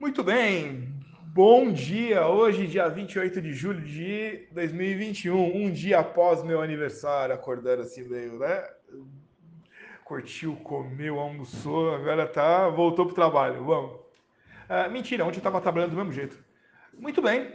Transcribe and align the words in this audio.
Muito 0.00 0.22
bem, 0.22 0.94
bom 1.34 1.72
dia. 1.72 2.24
Hoje, 2.24 2.68
dia 2.68 2.88
28 2.88 3.42
de 3.42 3.52
julho 3.52 3.80
de 3.80 4.46
2021, 4.52 5.56
um 5.56 5.72
dia 5.72 5.98
após 5.98 6.40
meu 6.44 6.62
aniversário, 6.62 7.34
acordando 7.34 7.82
assim 7.82 8.04
meio, 8.04 8.38
né? 8.38 8.64
Curtiu, 10.04 10.54
comeu, 10.62 11.18
almoçou, 11.18 11.96
agora 11.96 12.28
tá, 12.28 12.68
voltou 12.68 13.06
pro 13.06 13.14
trabalho. 13.16 13.64
Vamos. 13.64 13.90
Uh, 14.70 14.88
mentira, 14.92 15.24
ontem 15.24 15.38
eu 15.38 15.40
estava 15.40 15.60
trabalhando 15.60 15.90
do 15.90 15.96
mesmo 15.96 16.12
jeito. 16.12 16.38
Muito 16.96 17.20
bem, 17.20 17.52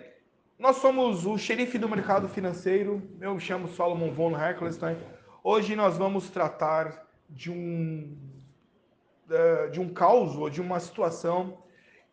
nós 0.60 0.75
somos 0.75 1.25
o 1.25 1.38
xerife 1.38 1.78
do 1.78 1.88
mercado 1.88 2.28
financeiro. 2.28 3.02
Eu 3.21 3.36
me 3.36 3.39
chamo 3.39 3.70
Solomon 3.70 4.12
von 4.12 4.38
Herkelstein. 4.38 4.98
Hoje 5.41 5.78
nós 5.78 5.98
vamos 5.98 6.30
tratar 6.30 7.07
de 7.30 7.50
um 7.50 8.18
uh, 9.30 9.71
de 9.71 9.80
um 9.80 9.94
caos 9.94 10.36
ou 10.36 10.50
de 10.50 10.60
uma 10.60 10.82
situação 10.82 11.64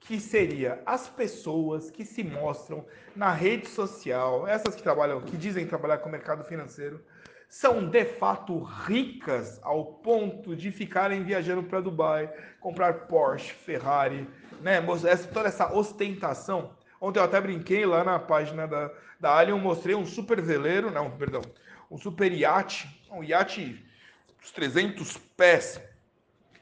que 0.00 0.18
seria 0.18 0.82
as 0.84 1.08
pessoas 1.08 1.90
que 1.90 2.04
se 2.04 2.24
mostram 2.24 2.84
na 3.14 3.32
rede 3.32 3.68
social, 3.68 4.46
essas 4.48 4.74
que 4.74 4.82
trabalham, 4.82 5.20
que 5.20 5.36
dizem 5.36 5.66
trabalhar 5.66 5.98
com 5.98 6.08
o 6.08 6.12
mercado 6.12 6.42
financeiro, 6.44 7.04
são 7.48 7.88
de 7.88 8.04
fato 8.04 8.62
ricas 8.62 9.60
ao 9.62 9.84
ponto 9.84 10.54
de 10.54 10.70
ficarem 10.70 11.24
viajando 11.24 11.64
para 11.64 11.80
Dubai, 11.80 12.32
comprar 12.60 13.06
Porsche, 13.08 13.52
Ferrari, 13.52 14.26
né? 14.60 14.80
Essa, 15.08 15.28
toda 15.28 15.48
essa 15.48 15.72
ostentação. 15.72 16.74
Ontem 17.00 17.18
eu 17.18 17.24
até 17.24 17.40
brinquei 17.40 17.84
lá 17.84 18.04
na 18.04 18.18
página 18.18 18.68
da, 18.68 18.90
da 19.18 19.36
Alien, 19.36 19.58
mostrei 19.58 19.96
um 19.96 20.06
super 20.06 20.40
veleiro, 20.40 20.90
não, 20.90 21.10
perdão, 21.10 21.42
um 21.90 21.98
super 21.98 22.32
iate, 22.32 22.88
um 23.10 23.24
iate 23.24 23.84
dos 24.40 24.52
300 24.52 25.16
pés, 25.36 25.80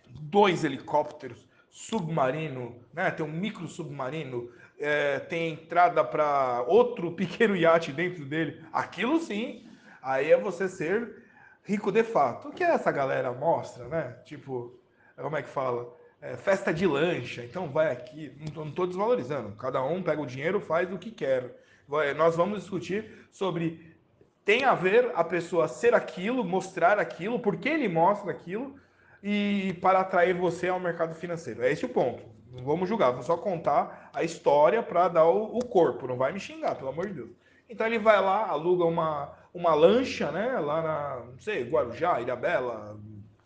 dois 0.09 0.65
helicópteros, 0.65 1.48
submarino, 1.79 2.75
né? 2.93 3.09
tem 3.09 3.25
um 3.25 3.31
micro 3.31 3.69
submarino, 3.69 4.51
é, 4.81 5.21
tem 5.21 5.53
entrada 5.53 6.03
para 6.03 6.65
outro 6.67 7.13
pequeno 7.15 7.55
iate 7.55 7.93
dentro 7.93 8.25
dele. 8.25 8.61
Aquilo 8.73 9.21
sim, 9.21 9.65
aí 10.03 10.33
é 10.33 10.37
você 10.37 10.69
ser 10.69 11.23
rico 11.63 11.93
de 11.93 12.03
fato. 12.03 12.49
O 12.49 12.53
que 12.53 12.65
essa 12.65 12.91
galera 12.91 13.31
mostra, 13.33 13.87
né? 13.87 14.17
Tipo, 14.25 14.77
como 15.17 15.37
é 15.37 15.43
que 15.43 15.49
fala? 15.49 15.97
É, 16.21 16.37
festa 16.37 16.75
de 16.75 16.85
lancha, 16.85 17.45
então 17.45 17.71
vai 17.71 17.93
aqui. 17.93 18.37
Não 18.57 18.69
estou 18.69 18.85
desvalorizando. 18.85 19.53
Cada 19.53 19.81
um 19.85 20.03
pega 20.03 20.21
o 20.21 20.27
dinheiro, 20.27 20.61
faz 20.61 20.93
o 20.93 20.99
que 20.99 21.13
quer. 21.13 21.63
Vai, 21.87 22.13
nós 22.13 22.35
vamos 22.35 22.63
discutir 22.63 23.29
sobre 23.31 23.97
tem 24.45 24.65
a 24.65 24.75
ver 24.75 25.13
a 25.15 25.23
pessoa 25.23 25.69
ser 25.69 25.95
aquilo, 25.95 26.43
mostrar 26.43 26.99
aquilo, 26.99 27.39
porque 27.39 27.69
ele 27.69 27.89
mostra 27.89 28.33
aquilo, 28.33 28.75
e 29.23 29.77
para 29.81 30.01
atrair 30.01 30.35
você 30.35 30.69
ao 30.69 30.81
mercado 30.81 31.15
financeiro. 31.15 31.63
É 31.63 31.73
esse 31.73 31.85
o 31.85 31.89
ponto. 31.89 32.23
Não 32.53 32.65
vamos 32.65 32.89
julgar, 32.89 33.11
vamos 33.11 33.27
só 33.27 33.37
contar 33.37 34.11
a 34.13 34.23
história 34.23 34.83
para 34.83 35.09
dar 35.09 35.25
o, 35.25 35.59
o, 35.59 35.65
corpo. 35.65 36.07
Não 36.07 36.17
vai 36.17 36.33
me 36.33 36.41
xingar, 36.41 36.75
pelo 36.75 36.91
amor 36.91 37.07
de 37.07 37.15
Deus. 37.15 37.31
Então 37.69 37.87
ele 37.87 37.99
vai 37.99 38.21
lá, 38.21 38.49
aluga 38.49 38.85
uma, 38.85 39.33
uma 39.53 39.75
lancha, 39.75 40.31
né? 40.33 40.59
Lá 40.59 40.83
na, 40.83 41.23
não 41.27 41.39
sei, 41.39 41.69
Guarujá, 41.69 42.21
Ilhabela, 42.21 42.99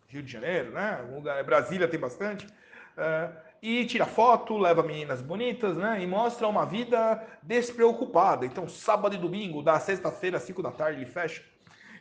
Rio 0.07 0.23
de 0.23 0.31
Janeiro, 0.31 0.71
né? 0.71 1.03
Lugar, 1.11 1.43
Brasília 1.43 1.87
tem 1.87 1.99
bastante. 1.99 2.47
É, 2.97 3.29
e 3.61 3.85
tira 3.85 4.05
foto, 4.05 4.57
leva 4.57 4.83
meninas 4.83 5.21
bonitas, 5.21 5.75
né? 5.75 6.01
E 6.01 6.07
mostra 6.07 6.47
uma 6.47 6.65
vida 6.65 7.21
despreocupada. 7.41 8.45
Então, 8.45 8.67
sábado 8.67 9.15
e 9.15 9.17
domingo, 9.17 9.61
da 9.61 9.79
sexta-feira, 9.79 10.37
às 10.37 10.43
5 10.43 10.61
da 10.61 10.71
tarde, 10.71 10.99
ele 10.99 11.09
fecha 11.09 11.43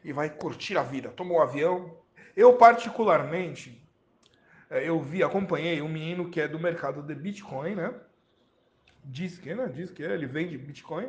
e 0.05 0.12
vai 0.12 0.29
curtir 0.29 0.77
a 0.77 0.83
vida. 0.83 1.11
Toma 1.11 1.34
um 1.34 1.41
avião, 1.41 1.97
eu, 2.37 2.55
particularmente, 2.55 3.83
é, 4.71 4.89
eu 4.89 5.01
vi, 5.01 5.23
acompanhei 5.23 5.83
um 5.83 5.89
menino 5.89 6.31
que 6.31 6.41
é 6.41 6.49
do 6.49 6.59
mercado 6.59 7.03
de 7.03 7.15
Bitcoin, 7.15 7.75
né? 7.75 7.93
Diz 9.05 9.39
que, 9.39 9.55
né? 9.55 9.71
Diz 9.73 9.91
que 9.91 10.03
ele 10.03 10.27
vende 10.27 10.57
Bitcoin. 10.57 11.09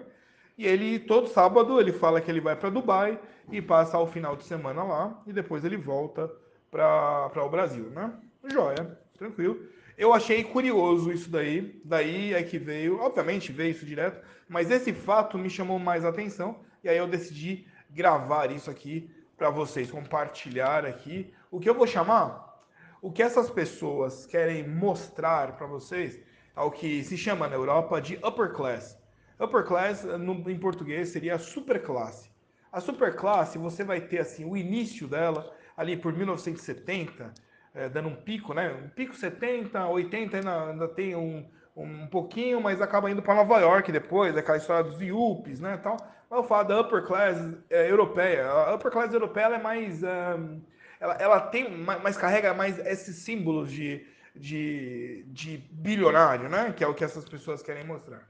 E 0.57 0.67
ele, 0.67 0.99
todo 0.99 1.27
sábado, 1.27 1.79
ele 1.79 1.91
fala 1.91 2.21
que 2.21 2.29
ele 2.29 2.41
vai 2.41 2.55
para 2.55 2.69
Dubai 2.69 3.19
e 3.51 3.61
passa 3.61 3.97
o 3.97 4.07
final 4.07 4.35
de 4.35 4.43
semana 4.43 4.83
lá. 4.83 5.21
E 5.25 5.33
depois 5.33 5.63
ele 5.63 5.77
volta 5.77 6.29
para 6.69 7.43
o 7.43 7.49
Brasil, 7.49 7.89
né? 7.91 8.11
Joia, 8.51 8.99
tranquilo. 9.17 9.65
Eu 9.97 10.13
achei 10.13 10.43
curioso 10.43 11.11
isso 11.11 11.29
daí. 11.29 11.79
Daí 11.85 12.33
é 12.33 12.43
que 12.43 12.57
veio, 12.57 12.99
obviamente 12.99 13.51
veio 13.51 13.71
isso 13.71 13.85
direto, 13.85 14.23
mas 14.49 14.69
esse 14.71 14.91
fato 14.91 15.37
me 15.37 15.49
chamou 15.49 15.79
mais 15.79 16.03
atenção. 16.03 16.59
E 16.83 16.89
aí 16.89 16.97
eu 16.97 17.07
decidi 17.07 17.65
gravar 17.89 18.51
isso 18.51 18.69
aqui 18.69 19.09
para 19.43 19.49
vocês 19.49 19.91
compartilhar 19.91 20.85
aqui 20.85 21.33
o 21.51 21.59
que 21.59 21.69
eu 21.69 21.73
vou 21.73 21.85
chamar, 21.85 22.63
o 23.01 23.11
que 23.11 23.21
essas 23.21 23.49
pessoas 23.49 24.25
querem 24.25 24.65
mostrar 24.65 25.57
para 25.57 25.67
vocês, 25.67 26.17
é 26.55 26.61
o 26.61 26.71
que 26.71 27.03
se 27.03 27.17
chama 27.17 27.49
na 27.49 27.55
Europa 27.55 27.99
de 27.99 28.15
upper 28.25 28.53
class. 28.53 28.97
Upper 29.37 29.65
class, 29.65 30.05
no, 30.05 30.49
em 30.49 30.57
português, 30.57 31.09
seria 31.09 31.35
a 31.35 31.39
superclasse. 31.39 32.31
A 32.71 32.79
superclasse, 32.79 33.57
você 33.57 33.83
vai 33.83 33.99
ter 33.99 34.19
assim 34.19 34.45
o 34.45 34.55
início 34.55 35.09
dela 35.09 35.53
ali 35.75 35.97
por 35.97 36.13
1970, 36.13 37.33
é, 37.75 37.89
dando 37.89 38.07
um 38.07 38.15
pico, 38.15 38.53
né? 38.53 38.73
Um 38.73 38.87
pico 38.87 39.13
70, 39.13 39.85
80 39.87 40.37
ainda, 40.37 40.69
ainda 40.69 40.87
tem 40.87 41.17
um, 41.17 41.45
um 41.75 42.07
pouquinho, 42.07 42.61
mas 42.61 42.81
acaba 42.81 43.11
indo 43.11 43.21
para 43.21 43.35
Nova 43.35 43.59
York 43.59 43.91
depois, 43.91 44.37
aquela 44.37 44.57
história 44.57 44.89
dos 44.89 45.01
Yuppies, 45.01 45.59
né, 45.59 45.75
tal. 45.83 45.97
Mas 46.33 46.41
eu 46.41 46.47
falo 46.47 46.67
da 46.67 46.81
upper 46.81 47.03
class 47.03 47.37
é, 47.69 47.91
europeia. 47.91 48.47
A 48.47 48.73
upper 48.73 48.91
class 48.91 49.13
europeia 49.13 49.53
é 49.53 49.61
mais, 49.61 50.01
um, 50.01 50.59
ela, 50.99 51.13
ela 51.19 51.39
tem, 51.39 51.69
mais 51.77 52.17
carrega 52.17 52.55
mais 52.55 52.79
esses 52.79 53.17
símbolos 53.17 53.71
de, 53.71 54.03
de, 54.35 55.23
de 55.27 55.57
bilionário, 55.71 56.49
né, 56.49 56.73
que 56.75 56.83
é 56.83 56.87
o 56.87 56.93
que 56.95 57.03
essas 57.03 57.23
pessoas 57.29 57.61
querem 57.61 57.85
mostrar. 57.85 58.27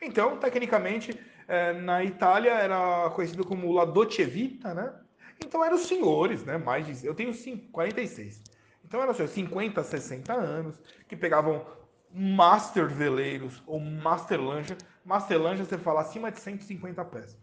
Então, 0.00 0.38
tecnicamente, 0.38 1.20
é, 1.46 1.74
na 1.74 2.02
Itália 2.02 2.52
era 2.52 3.10
conhecido 3.10 3.44
como 3.44 3.70
La 3.70 3.84
Dolce 3.84 4.24
Vita, 4.24 4.72
né? 4.72 4.90
Então 5.38 5.62
eram 5.62 5.76
os 5.76 5.86
senhores, 5.86 6.46
né? 6.46 6.56
Mais 6.56 6.86
de, 6.86 7.06
eu 7.06 7.14
tenho 7.14 7.34
5, 7.34 7.70
46. 7.70 8.40
Então 8.82 9.02
eram 9.02 9.12
os 9.12 9.30
50, 9.30 9.84
60 9.84 10.32
anos 10.32 10.80
que 11.06 11.14
pegavam 11.14 11.66
master 12.10 12.88
veleiros 12.88 13.62
ou 13.66 13.78
master 13.78 14.40
lancha. 14.40 14.74
Master 15.04 15.38
lancha 15.38 15.66
você 15.66 15.76
fala 15.76 16.00
acima 16.00 16.30
de 16.30 16.40
150 16.40 17.04
pés. 17.04 17.41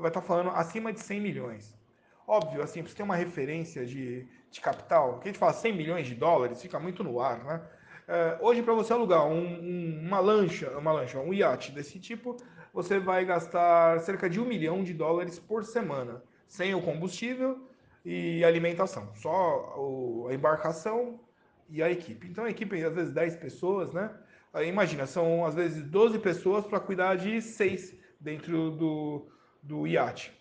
Vai 0.00 0.10
estar 0.10 0.22
falando 0.22 0.50
acima 0.50 0.92
de 0.92 1.00
100 1.00 1.20
milhões. 1.20 1.78
Óbvio, 2.26 2.62
assim, 2.62 2.80
para 2.80 2.90
você 2.90 2.96
ter 2.96 3.02
uma 3.02 3.16
referência 3.16 3.84
de, 3.84 4.26
de 4.50 4.60
capital, 4.60 5.18
que 5.18 5.28
a 5.28 5.32
gente 5.32 5.38
fala 5.38 5.52
100 5.52 5.72
milhões 5.76 6.06
de 6.06 6.14
dólares, 6.14 6.62
fica 6.62 6.78
muito 6.78 7.02
no 7.02 7.20
ar, 7.20 7.42
né? 7.44 7.62
É, 8.06 8.38
hoje, 8.40 8.62
para 8.62 8.74
você 8.74 8.92
alugar 8.92 9.26
um, 9.26 9.40
um, 9.40 10.00
uma 10.06 10.20
lancha, 10.20 10.70
uma 10.76 10.92
lancha, 10.92 11.18
um 11.18 11.32
iate 11.32 11.70
desse 11.70 11.98
tipo, 11.98 12.36
você 12.72 12.98
vai 12.98 13.24
gastar 13.24 14.00
cerca 14.00 14.28
de 14.28 14.40
um 14.40 14.44
milhão 14.44 14.82
de 14.82 14.92
dólares 14.92 15.38
por 15.38 15.64
semana, 15.64 16.22
sem 16.46 16.74
o 16.74 16.82
combustível 16.82 17.68
e 18.04 18.44
alimentação. 18.44 19.14
Só 19.14 19.74
o, 19.76 20.26
a 20.28 20.34
embarcação 20.34 21.20
e 21.68 21.82
a 21.82 21.90
equipe. 21.90 22.26
Então 22.26 22.44
a 22.44 22.50
equipe, 22.50 22.82
às 22.84 22.94
vezes, 22.94 23.12
10 23.12 23.36
pessoas, 23.36 23.92
né? 23.92 24.10
Aí, 24.52 24.68
imagina, 24.68 25.06
são 25.06 25.44
às 25.44 25.54
vezes 25.54 25.84
12 25.84 26.18
pessoas 26.18 26.66
para 26.66 26.80
cuidar 26.80 27.16
de 27.16 27.40
6 27.40 27.94
dentro 28.18 28.72
do, 28.72 29.28
do 29.62 29.86
iate. 29.86 30.32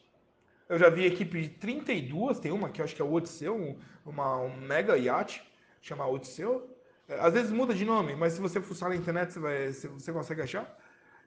Eu 0.67 0.77
já 0.77 0.89
vi 0.89 1.05
equipe 1.05 1.41
de 1.41 1.49
32, 1.49 2.39
tem 2.39 2.51
uma 2.51 2.69
que 2.69 2.79
eu 2.79 2.85
acho 2.85 2.95
que 2.95 3.01
é 3.01 3.05
o 3.05 3.11
Odisseu, 3.11 3.55
um, 3.55 3.77
uma, 4.05 4.37
um 4.37 4.55
mega 4.55 4.97
iate, 4.97 5.43
chama 5.81 6.07
Odisseu. 6.07 6.69
É, 7.07 7.19
às 7.19 7.33
vezes 7.33 7.51
muda 7.51 7.73
de 7.73 7.83
nome, 7.83 8.15
mas 8.15 8.33
se 8.33 8.41
você 8.41 8.61
fuçar 8.61 8.89
na 8.89 8.95
internet 8.95 9.33
você, 9.33 9.39
vai, 9.39 9.71
você 9.71 10.13
consegue 10.13 10.41
achar. 10.41 10.77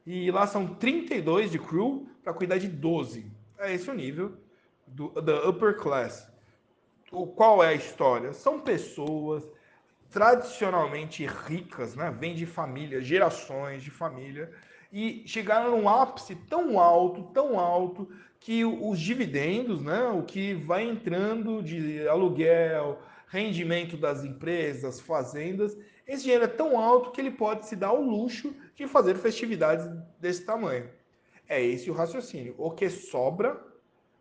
E 0.06 0.30
lá 0.30 0.47
são 0.47 0.75
32 0.75 1.50
de 1.50 1.58
crew 1.58 2.08
para 2.22 2.32
cuidar 2.32 2.58
de 2.58 2.69
12. 2.69 3.30
É 3.58 3.75
esse 3.75 3.91
o 3.91 3.94
nível 3.94 4.36
do, 4.86 5.09
da 5.20 5.48
upper 5.48 5.76
class. 5.76 6.28
O, 7.10 7.26
qual 7.26 7.62
é 7.62 7.69
a 7.69 7.74
história? 7.74 8.32
São 8.32 8.60
pessoas 8.60 9.44
tradicionalmente 10.10 11.26
ricas, 11.26 11.94
né? 11.97 12.14
Vêm 12.16 12.34
de 12.34 12.47
família, 12.47 13.00
gerações 13.00 13.83
de 13.83 13.91
família, 13.91 14.53
e 14.92 15.22
chegaram 15.27 15.78
num 15.78 15.89
ápice 15.89 16.34
tão 16.34 16.78
alto, 16.78 17.24
tão 17.33 17.59
alto, 17.59 18.09
que 18.39 18.65
os 18.65 19.00
dividendos, 19.00 19.83
né? 19.83 20.04
O 20.09 20.22
que 20.22 20.54
vai 20.54 20.84
entrando 20.84 21.62
de 21.62 22.06
aluguel, 22.09 22.98
rendimento 23.28 23.97
das 23.97 24.24
empresas, 24.24 25.00
fazendas, 25.00 25.77
esse 26.06 26.24
dinheiro 26.24 26.44
é 26.44 26.48
tão 26.48 26.78
alto 26.78 27.10
que 27.12 27.21
ele 27.21 27.30
pode 27.30 27.66
se 27.66 27.77
dar 27.77 27.92
o 27.92 28.03
luxo 28.03 28.54
de 28.74 28.86
fazer 28.86 29.15
festividades 29.15 29.86
desse 30.21 30.44
tamanho. 30.44 30.91
É 31.48 31.62
esse 31.62 31.91
o 31.91 31.94
raciocínio. 31.94 32.54
O 32.59 32.71
que 32.71 32.91
sobra 32.91 33.59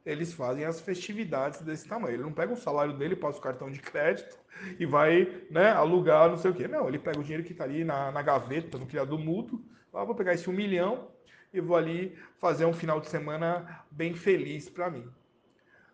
eles 0.05 0.33
fazem 0.33 0.65
as 0.65 0.81
festividades 0.81 1.61
desse 1.61 1.87
tamanho. 1.87 2.15
Ele 2.15 2.23
não 2.23 2.33
pega 2.33 2.53
o 2.53 2.57
salário 2.57 2.97
dele, 2.97 3.15
passa 3.15 3.37
o 3.37 3.41
cartão 3.41 3.69
de 3.69 3.79
crédito 3.79 4.37
e 4.79 4.85
vai 4.85 5.43
né, 5.49 5.71
alugar 5.71 6.29
não 6.29 6.37
sei 6.37 6.51
o 6.51 6.53
quê. 6.53 6.67
Não, 6.67 6.87
ele 6.87 6.99
pega 6.99 7.19
o 7.19 7.23
dinheiro 7.23 7.43
que 7.43 7.51
está 7.51 7.63
ali 7.63 7.83
na, 7.83 8.11
na, 8.11 8.21
gaveta, 8.21 8.77
no 8.77 8.87
criado 8.87 9.17
mudo, 9.17 9.63
ah, 9.93 10.03
vou 10.03 10.15
pegar 10.15 10.33
esse 10.33 10.49
um 10.49 10.53
milhão 10.53 11.07
e 11.53 11.59
vou 11.59 11.75
ali 11.75 12.17
fazer 12.39 12.65
um 12.65 12.73
final 12.73 12.99
de 12.99 13.09
semana 13.09 13.83
bem 13.91 14.13
feliz 14.13 14.69
para 14.69 14.89
mim. 14.89 15.05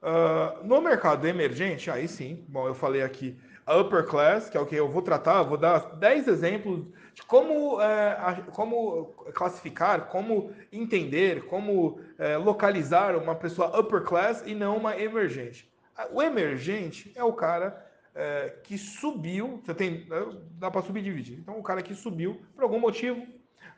Uh, 0.01 0.63
no 0.63 0.79
mercado 0.79 1.27
emergente, 1.27 1.89
aí 1.89 2.07
sim, 2.07 2.45
bom, 2.47 2.67
eu 2.67 2.75
falei 2.75 3.01
aqui 3.01 3.38
upper 3.67 4.05
class, 4.05 4.49
que 4.49 4.55
é 4.55 4.59
o 4.59 4.65
que 4.65 4.75
eu 4.75 4.88
vou 4.88 5.01
tratar, 5.01 5.44
vou 5.44 5.57
dar 5.57 5.95
10 5.95 6.27
exemplos 6.27 6.85
de 7.13 7.23
como, 7.23 7.81
é, 7.81 8.44
como 8.51 9.07
classificar, 9.33 10.05
como 10.05 10.53
entender, 10.71 11.45
como 11.45 12.00
é, 12.17 12.38
localizar 12.38 13.15
uma 13.15 13.35
pessoa 13.35 13.77
upper 13.77 14.01
class 14.03 14.43
e 14.45 14.53
não 14.53 14.77
uma 14.77 14.95
emergente. 14.97 15.69
O 16.11 16.21
emergente 16.21 17.11
é 17.15 17.23
o 17.23 17.33
cara 17.33 17.85
é, 18.13 18.53
que 18.63 18.77
subiu, 18.77 19.59
você 19.63 19.73
tem, 19.73 20.07
dá 20.51 20.69
para 20.69 20.83
subir 20.83 21.00
e 21.00 21.03
dividir. 21.03 21.39
Então, 21.39 21.57
o 21.57 21.63
cara 21.63 21.81
que 21.81 21.95
subiu 21.95 22.39
por 22.53 22.63
algum 22.63 22.79
motivo, 22.79 23.25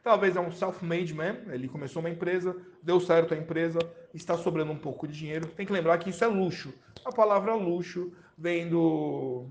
talvez 0.04 0.36
é 0.36 0.40
um 0.40 0.52
self-made 0.52 1.14
man, 1.14 1.38
ele 1.48 1.68
começou 1.68 2.00
uma 2.02 2.10
empresa, 2.10 2.56
deu 2.82 3.00
certo 3.00 3.34
a 3.34 3.38
empresa, 3.38 3.80
está 4.14 4.38
sobrando 4.38 4.72
um 4.72 4.78
pouco 4.78 5.08
de 5.08 5.18
dinheiro. 5.18 5.48
Tem 5.48 5.66
que 5.66 5.74
lembrar 5.74 5.98
que 5.98 6.10
isso 6.10 6.24
é 6.24 6.28
luxo. 6.28 6.74
A 7.06 7.12
palavra 7.12 7.54
luxo 7.54 8.12
vem 8.38 8.70
do 8.70 9.46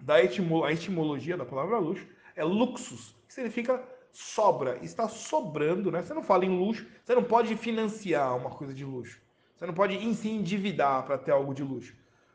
da 0.00 0.22
etimolo, 0.22 0.64
a 0.64 0.72
etimologia 0.72 1.36
da 1.36 1.44
palavra 1.44 1.78
luxo 1.78 2.06
é 2.34 2.42
luxus, 2.42 3.14
que 3.28 3.34
significa 3.34 3.82
sobra, 4.12 4.78
está 4.82 5.08
sobrando, 5.08 5.90
né? 5.90 6.02
Você 6.02 6.12
não 6.12 6.22
fala 6.22 6.44
em 6.44 6.58
luxo, 6.58 6.86
você 7.04 7.14
não 7.14 7.22
pode 7.22 7.56
financiar 7.56 8.36
uma 8.36 8.50
coisa 8.50 8.74
de 8.74 8.84
luxo. 8.84 9.20
Você 9.56 9.66
não 9.66 9.74
pode 9.74 10.14
se 10.14 10.28
endividar 10.28 11.04
para 11.04 11.16
ter 11.16 11.30
algo 11.30 11.54
de 11.54 11.62
luxo. 11.62 11.94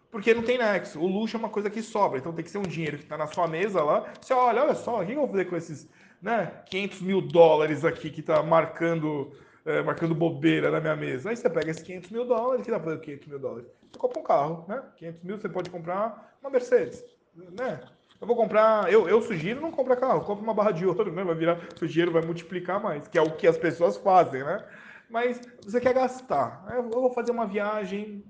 Porque 0.10 0.34
não 0.34 0.44
tem 0.44 0.58
nexo. 0.58 1.00
O 1.00 1.08
luxo 1.08 1.36
é 1.36 1.40
uma 1.40 1.50
coisa 1.50 1.69
que 1.69 1.81
sobra. 1.81 2.18
Então 2.18 2.34
tem 2.34 2.44
que 2.44 2.50
ser 2.50 2.58
um 2.58 2.64
dinheiro 2.64 2.98
que 2.98 3.04
está 3.04 3.18
na 3.18 3.28
sua 3.28 3.48
mesa 3.48 3.84
lá. 3.84 4.14
Você 4.19 4.34
olha, 4.34 4.64
olha 4.64 4.75
só, 4.75 5.02
o 5.02 5.06
que 5.06 5.12
eu 5.12 5.18
vou 5.18 5.28
fazer 5.28 5.46
com 5.46 5.58
esses 5.58 5.90
né, 6.22 6.52
500 6.69 7.02
mil 7.02 7.22
dólares 7.22 7.86
aqui 7.86 8.10
que 8.10 8.22
está 8.22 8.42
marcando, 8.44 9.31
é, 9.66 9.81
marcando 9.81 10.16
bobeira 10.16 10.72
na 10.72 10.80
minha 10.80 10.96
mesa? 10.96 11.30
Aí 11.30 11.36
você 11.36 11.50
pega 11.50 11.72
esses 11.72 11.84
500 11.84 12.10
mil 12.10 12.25
dólares, 12.25 12.66
que 12.66 12.72
dá 12.72 12.80
para 12.80 12.92
fazer 12.92 13.02
500 13.02 13.28
mil 13.28 13.40
dólares? 13.40 13.68
Você 13.92 14.00
compra 14.00 14.19
um 14.19 14.24
carro, 14.24 14.66
né? 14.68 14.84
500 14.98 15.24
mil 15.24 15.38
você 15.38 15.50
pode 15.50 15.69
comprar 15.69 16.38
uma 16.42 16.50
Mercedes, 16.50 17.04
né? 17.36 17.80
Eu 18.19 18.25
vou 18.25 18.36
comprar, 18.36 18.92
eu, 18.92 19.08
eu 19.08 19.22
sugiro 19.22 19.62
não 19.62 19.72
comprar 19.72 19.96
carro, 19.96 20.22
compra 20.22 20.44
uma 20.44 20.54
barra 20.54 20.72
de 20.72 20.86
ouro, 20.86 21.12
né? 21.12 21.24
Vai 21.24 21.36
virar, 21.36 21.60
o 21.80 21.88
dinheiro 21.88 22.12
vai 22.12 22.24
multiplicar 22.24 22.81
mais, 22.81 23.08
que 23.08 23.18
é 23.18 23.22
o 23.22 23.31
que 23.31 23.46
as 23.46 23.58
pessoas 23.58 23.96
fazem, 23.98 24.44
né? 24.44 24.66
Mas 25.10 25.40
você 25.64 25.80
quer 25.80 25.94
gastar. 25.94 26.66
Eu 26.75 26.90
vou 26.90 27.14
fazer 27.14 27.31
uma 27.31 27.46
viagem 27.46 28.24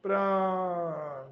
para 0.00 1.26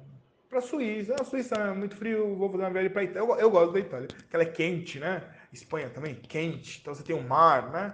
para 0.49 0.61
Suíça. 0.61 1.15
A 1.19 1.23
Suíça 1.23 1.55
é 1.55 1.73
muito 1.73 1.95
frio, 1.95 2.35
vou 2.35 2.49
fazer 2.49 2.63
uma 2.63 2.69
viagem 2.69 2.91
para 2.91 3.03
Itália. 3.03 3.27
Eu, 3.27 3.39
eu, 3.39 3.51
gosto 3.51 3.73
da 3.73 3.79
Itália, 3.79 4.07
porque 4.07 4.35
ela 4.35 4.43
é 4.43 4.47
quente, 4.47 4.99
né? 4.99 5.21
Espanha 5.55 5.89
também 5.89 6.15
quente, 6.15 6.79
então 6.81 6.93
você 6.93 7.03
tem 7.03 7.15
o 7.15 7.19
um 7.19 7.27
mar, 7.27 7.71
né? 7.71 7.93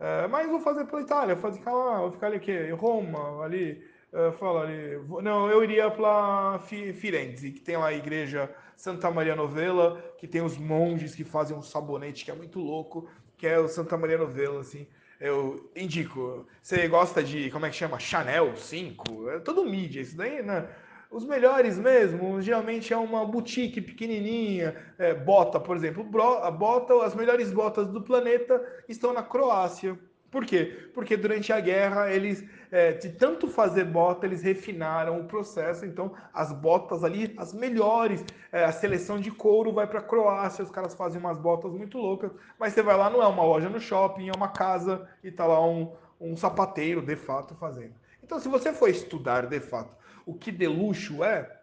Uh, 0.00 0.28
mas 0.28 0.48
vou 0.48 0.60
fazer 0.60 0.84
pela 0.86 1.02
Itália, 1.02 1.34
vou 1.34 1.52
ficar 1.52 1.72
lá, 1.72 2.00
vou 2.00 2.12
ficar 2.12 2.26
ali 2.26 2.36
aqui, 2.36 2.52
em 2.52 2.72
Roma, 2.72 3.44
ali, 3.44 3.84
uh, 4.12 4.32
fala 4.32 4.62
ali. 4.62 4.98
Não, 5.22 5.48
eu 5.48 5.62
iria 5.62 5.90
para 5.90 6.58
Firenze, 6.60 7.52
que 7.52 7.60
tem 7.60 7.76
lá 7.76 7.88
a 7.88 7.94
igreja 7.94 8.50
Santa 8.76 9.10
Maria 9.10 9.36
Novella, 9.36 10.02
que 10.18 10.26
tem 10.26 10.42
os 10.42 10.58
monges 10.58 11.14
que 11.14 11.22
fazem 11.22 11.56
um 11.56 11.62
sabonete 11.62 12.24
que 12.24 12.30
é 12.30 12.34
muito 12.34 12.58
louco, 12.58 13.08
que 13.36 13.46
é 13.46 13.58
o 13.58 13.68
Santa 13.68 13.96
Maria 13.96 14.18
Novella, 14.18 14.60
assim 14.60 14.86
eu 15.22 15.70
indico. 15.76 16.44
Você 16.60 16.88
gosta 16.88 17.22
de, 17.22 17.48
como 17.50 17.64
é 17.64 17.70
que 17.70 17.76
chama? 17.76 17.98
Chanel 18.00 18.56
5? 18.56 19.30
É 19.30 19.38
tudo 19.38 19.64
mídia, 19.64 20.00
isso 20.00 20.16
daí, 20.16 20.42
né? 20.42 20.68
Os 21.12 21.26
melhores 21.26 21.76
mesmo, 21.76 22.40
geralmente 22.40 22.90
é 22.90 22.96
uma 22.96 23.26
boutique 23.26 23.82
pequenininha, 23.82 24.74
é, 24.98 25.12
bota, 25.12 25.60
por 25.60 25.76
exemplo, 25.76 26.02
a 26.42 26.50
bota, 26.50 27.04
as 27.04 27.14
melhores 27.14 27.52
botas 27.52 27.86
do 27.88 28.00
planeta 28.00 28.64
estão 28.88 29.12
na 29.12 29.22
Croácia. 29.22 29.98
Por 30.30 30.46
quê? 30.46 30.88
Porque 30.94 31.14
durante 31.14 31.52
a 31.52 31.60
guerra, 31.60 32.10
eles, 32.10 32.42
é, 32.70 32.92
de 32.92 33.10
tanto 33.10 33.46
fazer 33.46 33.84
bota, 33.84 34.24
eles 34.24 34.42
refinaram 34.42 35.20
o 35.20 35.24
processo. 35.24 35.84
Então, 35.84 36.14
as 36.32 36.50
botas 36.50 37.04
ali, 37.04 37.34
as 37.36 37.52
melhores, 37.52 38.24
é, 38.50 38.64
a 38.64 38.72
seleção 38.72 39.20
de 39.20 39.30
couro 39.30 39.70
vai 39.70 39.86
para 39.86 39.98
a 39.98 40.02
Croácia, 40.02 40.64
os 40.64 40.70
caras 40.70 40.94
fazem 40.94 41.20
umas 41.20 41.36
botas 41.36 41.72
muito 41.72 41.98
loucas. 41.98 42.32
Mas 42.58 42.72
você 42.72 42.82
vai 42.82 42.96
lá, 42.96 43.10
não 43.10 43.22
é 43.22 43.26
uma 43.26 43.44
loja 43.44 43.68
no 43.68 43.78
shopping, 43.78 44.30
é 44.30 44.32
uma 44.34 44.48
casa 44.48 45.06
e 45.22 45.30
tá 45.30 45.46
lá 45.46 45.62
um, 45.62 45.92
um 46.18 46.34
sapateiro, 46.34 47.02
de 47.02 47.16
fato, 47.16 47.54
fazendo. 47.54 47.92
Então, 48.24 48.40
se 48.40 48.48
você 48.48 48.72
for 48.72 48.88
estudar, 48.88 49.44
de 49.44 49.60
fato, 49.60 49.94
o 50.26 50.34
que 50.34 50.50
de 50.50 50.66
luxo 50.66 51.22
é, 51.24 51.60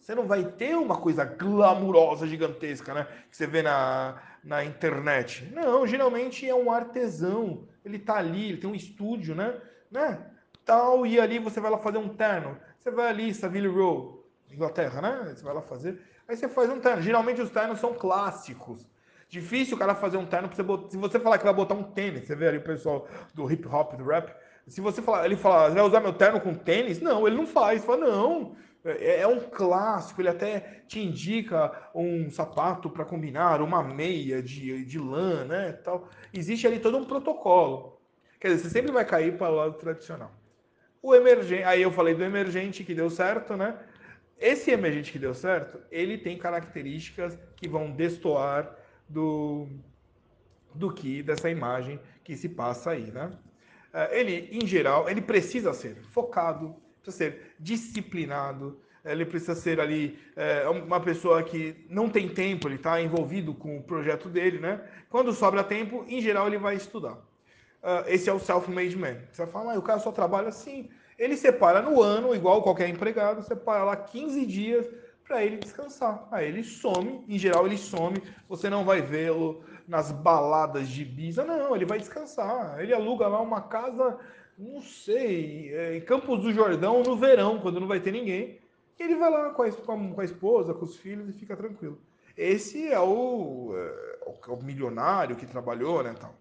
você 0.00 0.14
não 0.14 0.26
vai 0.26 0.44
ter 0.44 0.76
uma 0.76 0.98
coisa 0.98 1.24
glamurosa, 1.24 2.26
gigantesca, 2.26 2.92
né? 2.92 3.06
Que 3.30 3.36
você 3.36 3.46
vê 3.46 3.62
na, 3.62 4.20
na 4.42 4.64
internet. 4.64 5.48
Não, 5.52 5.86
geralmente 5.86 6.48
é 6.48 6.54
um 6.54 6.72
artesão 6.72 7.68
ele 7.84 7.98
tá 7.98 8.16
ali, 8.16 8.48
ele 8.48 8.58
tem 8.58 8.70
um 8.70 8.74
estúdio, 8.74 9.34
né? 9.34 9.60
né? 9.90 10.24
Tal, 10.64 11.04
e 11.04 11.20
ali 11.20 11.38
você 11.38 11.60
vai 11.60 11.70
lá 11.70 11.78
fazer 11.78 11.98
um 11.98 12.08
terno. 12.08 12.56
Você 12.78 12.90
vai 12.90 13.08
ali, 13.08 13.34
Savile 13.34 13.68
Row, 13.68 14.28
Inglaterra, 14.50 15.00
né? 15.00 15.34
Você 15.34 15.42
vai 15.42 15.54
lá 15.54 15.62
fazer. 15.62 16.00
Aí 16.28 16.36
você 16.36 16.48
faz 16.48 16.70
um 16.70 16.80
terno. 16.80 17.02
Geralmente 17.02 17.40
os 17.40 17.50
ternos 17.50 17.80
são 17.80 17.94
clássicos. 17.94 18.88
Difícil 19.28 19.76
o 19.76 19.78
cara 19.78 19.94
fazer 19.94 20.18
um 20.18 20.26
terno 20.26 20.48
pra 20.48 20.56
você 20.56 20.62
botar. 20.62 20.90
Se 20.90 20.96
você 20.96 21.18
falar 21.18 21.38
que 21.38 21.44
vai 21.44 21.54
botar 21.54 21.74
um 21.74 21.82
tênis, 21.82 22.26
você 22.26 22.36
vê 22.36 22.48
ali 22.48 22.58
o 22.58 22.62
pessoal 22.62 23.08
do 23.34 23.50
hip 23.50 23.66
hop, 23.66 23.94
do 23.94 24.04
rap. 24.04 24.32
Se 24.66 24.80
você 24.80 25.02
falar, 25.02 25.24
ele 25.24 25.36
fala, 25.36 25.70
vai 25.70 25.82
usar 25.82 26.00
meu 26.00 26.12
terno 26.12 26.40
com 26.40 26.54
tênis? 26.54 27.00
Não, 27.00 27.26
ele 27.26 27.36
não 27.36 27.46
faz. 27.46 27.84
Fala, 27.84 28.06
não. 28.06 28.56
É, 28.84 29.20
é 29.20 29.26
um 29.26 29.40
clássico, 29.40 30.20
ele 30.20 30.28
até 30.28 30.82
te 30.88 31.00
indica 31.00 31.90
um 31.94 32.30
sapato 32.30 32.90
para 32.90 33.04
combinar, 33.04 33.60
uma 33.60 33.82
meia 33.82 34.42
de, 34.42 34.84
de 34.84 34.98
lã, 34.98 35.44
né? 35.44 35.72
Tal. 35.72 36.08
Existe 36.32 36.66
ali 36.66 36.78
todo 36.78 36.98
um 36.98 37.04
protocolo. 37.04 38.00
Quer 38.40 38.48
dizer, 38.48 38.62
você 38.64 38.70
sempre 38.70 38.92
vai 38.92 39.04
cair 39.04 39.36
para 39.36 39.52
o 39.52 39.54
lado 39.54 39.74
tradicional. 39.74 40.32
O 41.00 41.14
emergente, 41.14 41.64
aí 41.64 41.82
eu 41.82 41.92
falei 41.92 42.14
do 42.14 42.24
emergente 42.24 42.84
que 42.84 42.94
deu 42.94 43.10
certo, 43.10 43.56
né? 43.56 43.76
Esse 44.38 44.72
emergente 44.72 45.12
que 45.12 45.18
deu 45.18 45.34
certo, 45.34 45.80
ele 45.90 46.18
tem 46.18 46.36
características 46.36 47.38
que 47.56 47.68
vão 47.68 47.92
destoar 47.92 48.76
do, 49.08 49.68
do 50.74 50.92
que 50.92 51.22
dessa 51.22 51.48
imagem 51.48 52.00
que 52.24 52.36
se 52.36 52.48
passa 52.48 52.90
aí, 52.90 53.12
né? 53.12 53.30
É, 53.92 54.18
ele, 54.18 54.48
em 54.52 54.66
geral, 54.66 55.08
ele 55.08 55.20
precisa 55.20 55.72
ser 55.72 55.96
focado, 56.12 56.74
precisa 57.02 57.16
ser 57.16 57.54
disciplinado, 57.58 58.80
ele 59.04 59.24
precisa 59.24 59.54
ser 59.54 59.80
ali 59.80 60.18
é, 60.36 60.68
uma 60.68 61.00
pessoa 61.00 61.42
que 61.42 61.74
não 61.88 62.08
tem 62.08 62.28
tempo, 62.28 62.68
ele 62.68 62.76
está 62.76 63.00
envolvido 63.00 63.52
com 63.52 63.76
o 63.76 63.82
projeto 63.82 64.28
dele, 64.28 64.58
né? 64.58 64.80
Quando 65.10 65.32
sobra 65.32 65.64
tempo, 65.64 66.04
em 66.08 66.20
geral, 66.20 66.46
ele 66.46 66.58
vai 66.58 66.76
estudar. 66.76 67.14
Uh, 67.82 68.06
esse 68.06 68.30
é 68.30 68.32
o 68.32 68.38
self-made 68.38 68.96
man. 68.96 69.16
Você 69.32 69.42
vai 69.42 69.52
falar, 69.52 69.74
ah, 69.74 69.78
o 69.78 69.82
cara 69.82 69.98
só 69.98 70.12
trabalha 70.12 70.48
assim. 70.48 70.88
Ele 71.18 71.36
separa 71.36 71.82
no 71.82 72.00
ano, 72.00 72.32
igual 72.32 72.62
qualquer 72.62 72.88
empregado, 72.88 73.42
separa 73.42 73.82
lá 73.82 73.96
15 73.96 74.46
dias 74.46 74.86
para 75.24 75.44
ele 75.44 75.56
descansar. 75.56 76.28
Aí 76.30 76.46
ele 76.46 76.62
some, 76.62 77.24
em 77.28 77.36
geral 77.36 77.66
ele 77.66 77.76
some, 77.76 78.22
você 78.48 78.70
não 78.70 78.84
vai 78.84 79.02
vê-lo 79.02 79.64
nas 79.92 80.10
baladas 80.10 80.88
de 80.88 81.02
Ibiza, 81.02 81.44
não, 81.44 81.76
ele 81.76 81.84
vai 81.84 81.98
descansar. 81.98 82.80
Ele 82.80 82.94
aluga 82.94 83.28
lá 83.28 83.42
uma 83.42 83.60
casa 83.60 84.18
não 84.58 84.80
sei, 84.80 85.70
é, 85.74 85.96
em 85.98 86.00
Campos 86.00 86.40
do 86.40 86.50
Jordão 86.50 87.02
no 87.02 87.14
verão, 87.14 87.60
quando 87.60 87.78
não 87.78 87.86
vai 87.86 88.00
ter 88.00 88.10
ninguém. 88.10 88.58
Ele 88.98 89.16
vai 89.16 89.30
lá 89.30 89.50
com 89.50 89.62
a, 89.62 89.70
com 89.70 90.20
a 90.20 90.24
esposa, 90.24 90.72
com 90.72 90.86
os 90.86 90.96
filhos 90.96 91.28
e 91.28 91.32
fica 91.38 91.54
tranquilo. 91.54 91.98
Esse 92.34 92.90
é 92.90 92.98
o, 92.98 93.74
é, 93.76 94.48
o 94.48 94.62
milionário 94.62 95.36
que 95.36 95.44
trabalhou, 95.44 96.02
né, 96.02 96.14
tal. 96.18 96.34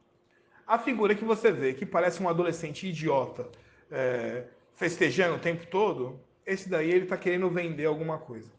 A 0.66 0.78
figura 0.78 1.14
que 1.14 1.26
você 1.26 1.52
vê, 1.52 1.74
que 1.74 1.86
parece 1.86 2.24
um 2.24 2.30
adolescente 2.30 2.88
idiota, 2.88 3.50
é, 3.92 4.46
festejando 4.76 5.36
o 5.36 5.40
tempo 5.40 5.68
todo, 5.68 6.18
esse 6.46 6.70
daí 6.70 6.90
ele 6.90 7.04
está 7.04 7.18
querendo 7.18 7.50
vender 7.50 7.86
alguma 7.86 8.18
coisa. 8.18 8.50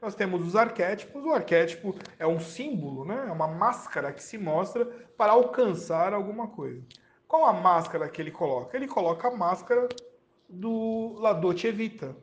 Nós 0.00 0.14
temos 0.14 0.46
os 0.46 0.56
arquétipos. 0.56 1.24
O 1.24 1.32
arquétipo 1.32 1.94
é 2.18 2.26
um 2.26 2.40
símbolo, 2.40 3.04
né? 3.04 3.26
é 3.28 3.32
uma 3.32 3.48
máscara 3.48 4.12
que 4.12 4.22
se 4.22 4.38
mostra 4.38 4.84
para 5.16 5.32
alcançar 5.32 6.12
alguma 6.12 6.48
coisa. 6.48 6.82
Qual 7.26 7.44
a 7.44 7.52
máscara 7.52 8.08
que 8.08 8.20
ele 8.20 8.30
coloca? 8.30 8.76
Ele 8.76 8.86
coloca 8.86 9.28
a 9.28 9.36
máscara 9.36 9.88
do 10.48 11.16
La 11.18 11.32
Dolce 11.32 11.70
Vita. 11.72 12.16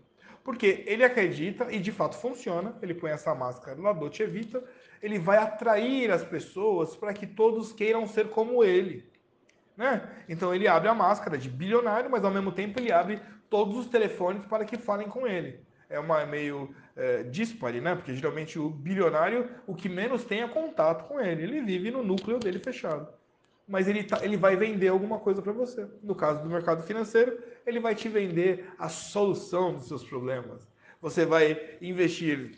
Porque 0.44 0.84
ele 0.88 1.04
acredita, 1.04 1.72
e 1.72 1.80
de 1.80 1.92
fato 1.92 2.18
funciona, 2.18 2.78
ele 2.82 2.94
põe 2.94 3.12
essa 3.12 3.34
máscara 3.34 3.82
La 3.82 3.94
Dolce 3.94 4.26
Vita, 4.26 4.64
ele 5.02 5.18
vai 5.18 5.38
atrair 5.38 6.12
as 6.12 6.24
pessoas 6.24 6.96
para 6.96 7.14
que 7.14 7.26
todos 7.26 7.74
queiram 7.74 8.06
ser 8.08 8.30
como 8.30 8.64
ele. 8.64 9.10
Né? 9.76 10.08
Então 10.30 10.54
ele 10.54 10.68
abre 10.68 10.88
a 10.88 10.94
máscara 10.94 11.38
de 11.38 11.50
bilionário, 11.50 12.10
mas 12.10 12.24
ao 12.24 12.32
mesmo 12.32 12.52
tempo 12.52 12.80
ele 12.80 12.92
abre 12.92 13.22
todos 13.50 13.78
os 13.78 13.88
telefones 13.88 14.46
para 14.46 14.66
que 14.66 14.78
falem 14.78 15.08
com 15.08 15.26
ele. 15.26 15.60
É 15.90 16.00
uma 16.00 16.26
meio 16.26 16.74
é, 16.96 17.24
dispare, 17.24 17.82
né? 17.82 17.96
Porque 17.96 18.16
geralmente 18.16 18.60
o 18.60 18.70
bilionário, 18.70 19.50
o 19.68 19.76
que 19.76 19.90
menos 19.90 20.24
tem 20.24 20.42
é 20.42 20.48
contato 20.48 21.08
com 21.08 21.20
ele. 21.20 21.44
Ele 21.44 21.62
vive 21.62 21.92
no 21.92 22.04
núcleo 22.04 22.40
dele 22.40 22.60
fechado 22.60 23.08
mas 23.68 23.88
ele, 23.88 24.04
tá, 24.04 24.24
ele 24.24 24.38
vai 24.38 24.56
vender 24.56 24.90
alguma 24.90 25.20
coisa 25.20 25.42
para 25.42 25.54
você. 25.54 25.88
No 26.02 26.16
caso 26.16 26.44
do 26.44 26.50
mercado 26.50 26.84
financeiro, 26.84 27.40
ele 27.66 27.80
vai 27.80 27.96
te 27.96 28.10
vender 28.10 28.70
a 28.78 28.90
solução 28.90 29.74
dos 29.74 29.88
seus 29.88 30.04
problemas. 30.04 30.68
Você 31.02 31.26
vai 31.26 31.78
investir 31.82 32.52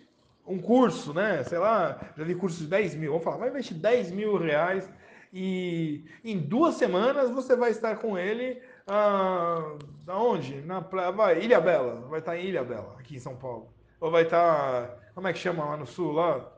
um 0.47 0.59
curso, 0.59 1.13
né? 1.13 1.43
Sei 1.43 1.57
lá, 1.57 1.99
já 2.17 2.23
vi 2.23 2.35
curso 2.35 2.59
de 2.59 2.67
10 2.67 2.95
mil. 2.95 3.11
Vamos 3.11 3.23
falar, 3.23 3.37
vai 3.37 3.49
investir 3.49 3.77
10 3.77 4.11
mil 4.11 4.37
reais 4.37 4.89
e 5.33 6.05
em 6.23 6.37
duas 6.37 6.75
semanas 6.75 7.29
você 7.29 7.55
vai 7.55 7.71
estar 7.71 7.97
com 7.97 8.17
ele 8.17 8.61
ah, 8.87 9.75
aonde? 10.07 10.61
Na 10.61 10.81
praia, 10.81 11.11
vai, 11.11 11.43
Ilha 11.43 11.59
Bela, 11.59 12.07
vai 12.09 12.19
estar 12.19 12.37
em 12.37 12.45
Ilha 12.45 12.63
Bela, 12.63 12.95
aqui 12.99 13.15
em 13.15 13.19
São 13.19 13.35
Paulo. 13.35 13.75
Ou 13.99 14.11
vai 14.11 14.23
estar. 14.23 14.87
Tá, 14.87 14.97
como 15.13 15.27
é 15.27 15.33
que 15.33 15.39
chama 15.39 15.65
lá 15.65 15.77
no 15.77 15.87
sul? 15.87 16.11
Lá? 16.11 16.51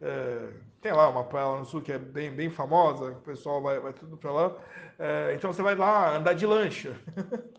É, 0.00 0.48
tem 0.80 0.92
lá 0.92 1.08
uma 1.08 1.24
praia 1.24 1.46
lá 1.46 1.58
no 1.58 1.64
sul 1.64 1.82
que 1.82 1.92
é 1.92 1.98
bem, 1.98 2.30
bem 2.30 2.50
famosa, 2.50 3.10
o 3.10 3.20
pessoal 3.22 3.60
vai, 3.60 3.80
vai 3.80 3.92
tudo 3.92 4.16
para 4.16 4.30
lá. 4.30 4.56
É, 4.98 5.34
então 5.34 5.52
você 5.52 5.62
vai 5.62 5.74
lá 5.74 6.16
andar 6.16 6.34
de 6.34 6.46
lancha. 6.46 6.96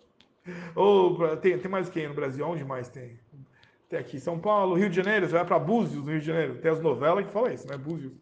Ou 0.76 1.38
tem, 1.38 1.58
tem 1.60 1.70
mais 1.70 1.90
quem 1.90 2.08
no 2.08 2.14
Brasil? 2.14 2.48
Onde 2.48 2.64
mais 2.64 2.90
tem? 2.90 3.20
Tem 3.90 4.00
aqui 4.00 4.20
São 4.20 4.40
Paulo, 4.40 4.76
Rio 4.76 4.90
de 4.90 4.96
Janeiro, 4.96 5.28
você 5.28 5.34
vai 5.34 5.46
para 5.46 5.60
Búzios, 5.60 6.04
no 6.04 6.12
Rio 6.12 6.20
de 6.20 6.26
Janeiro. 6.26 6.60
Tem 6.60 6.72
as 6.72 6.80
novelas 6.80 7.26
que 7.26 7.32
falam 7.32 7.52
isso, 7.52 7.68
né? 7.68 7.78
Búzios. 7.78 8.14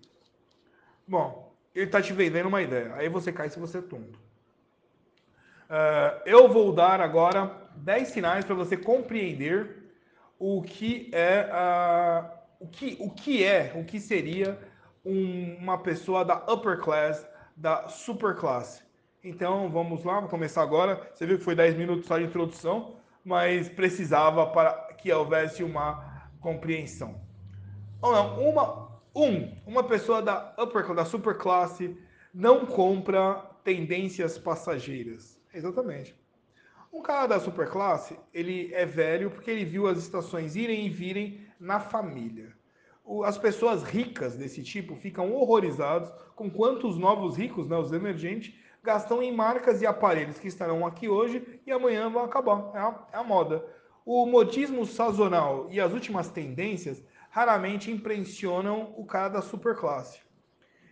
Bom, 1.07 1.53
ele 1.75 1.85
está 1.85 2.01
te 2.01 2.13
vendendo 2.13 2.47
uma 2.47 2.61
ideia. 2.61 2.93
Aí 2.95 3.07
você 3.07 3.31
cai 3.31 3.49
se 3.49 3.59
você 3.59 3.77
é 3.77 3.81
tonto. 3.81 4.19
Uh, 5.69 6.21
eu 6.25 6.47
vou 6.47 6.71
dar 6.71 7.01
agora 7.01 7.51
10 7.75 8.07
sinais 8.07 8.45
para 8.45 8.55
você 8.55 8.77
compreender 8.77 9.76
o 10.39 10.61
que 10.61 11.09
é 11.13 11.49
uh, 11.51 12.37
o, 12.59 12.67
que, 12.67 12.97
o 12.99 13.09
que 13.09 13.43
é, 13.43 13.73
o 13.75 13.83
que 13.83 13.99
seria 13.99 14.59
um, 15.03 15.55
uma 15.55 15.77
pessoa 15.77 16.23
da 16.23 16.43
upper 16.51 16.79
class, 16.79 17.27
da 17.55 17.87
super 17.87 18.35
classe. 18.35 18.83
Então 19.23 19.69
vamos 19.69 20.03
lá, 20.03 20.19
vou 20.19 20.29
começar 20.29 20.61
agora. 20.61 21.09
Você 21.13 21.25
viu 21.25 21.37
que 21.37 21.43
foi 21.43 21.55
10 21.55 21.75
minutos 21.75 22.05
só 22.05 22.17
de 22.17 22.25
introdução, 22.25 22.95
mas 23.23 23.69
precisava 23.69 24.47
para 24.47 24.71
que 24.93 25.11
houvesse 25.11 25.63
uma 25.63 26.29
compreensão. 26.39 27.19
Ou 28.01 28.11
não, 28.11 28.49
uma, 28.49 29.01
um, 29.15 29.51
uma 29.65 29.83
pessoa 29.83 30.21
da 30.21 30.53
upper 30.59 30.93
da 30.93 31.05
super 31.05 31.37
classe 31.37 31.97
não 32.33 32.65
compra 32.65 33.35
tendências 33.63 34.37
passageiras. 34.37 35.41
Exatamente. 35.53 36.15
Um 36.91 37.01
cara 37.01 37.27
da 37.27 37.39
superclasse, 37.39 38.17
ele 38.33 38.73
é 38.73 38.85
velho 38.85 39.29
porque 39.29 39.51
ele 39.51 39.65
viu 39.65 39.87
as 39.87 39.97
estações 39.97 40.55
irem 40.55 40.85
e 40.85 40.89
virem 40.89 41.41
na 41.59 41.79
família. 41.79 42.55
As 43.23 43.37
pessoas 43.37 43.83
ricas 43.83 44.35
desse 44.35 44.63
tipo 44.63 44.95
ficam 44.95 45.33
horrorizados 45.33 46.11
com 46.35 46.49
quantos 46.49 46.97
novos 46.97 47.37
ricos, 47.37 47.67
né, 47.67 47.77
os 47.77 47.91
emergentes, 47.91 48.53
gastam 48.83 49.21
em 49.21 49.33
marcas 49.33 49.81
e 49.81 49.85
aparelhos 49.85 50.39
que 50.39 50.47
estarão 50.47 50.85
aqui 50.85 51.09
hoje 51.09 51.59
e 51.65 51.71
amanhã 51.71 52.09
vão 52.09 52.23
acabar. 52.23 52.71
É 52.73 52.79
a, 52.79 53.07
é 53.13 53.17
a 53.17 53.23
moda. 53.23 53.65
O 54.05 54.25
modismo 54.25 54.85
sazonal 54.85 55.67
e 55.69 55.81
as 55.81 55.91
últimas 55.91 56.29
tendências 56.29 57.03
raramente 57.29 57.91
impressionam 57.91 58.93
o 58.97 59.05
cara 59.05 59.27
da 59.27 59.41
superclasse. 59.41 60.21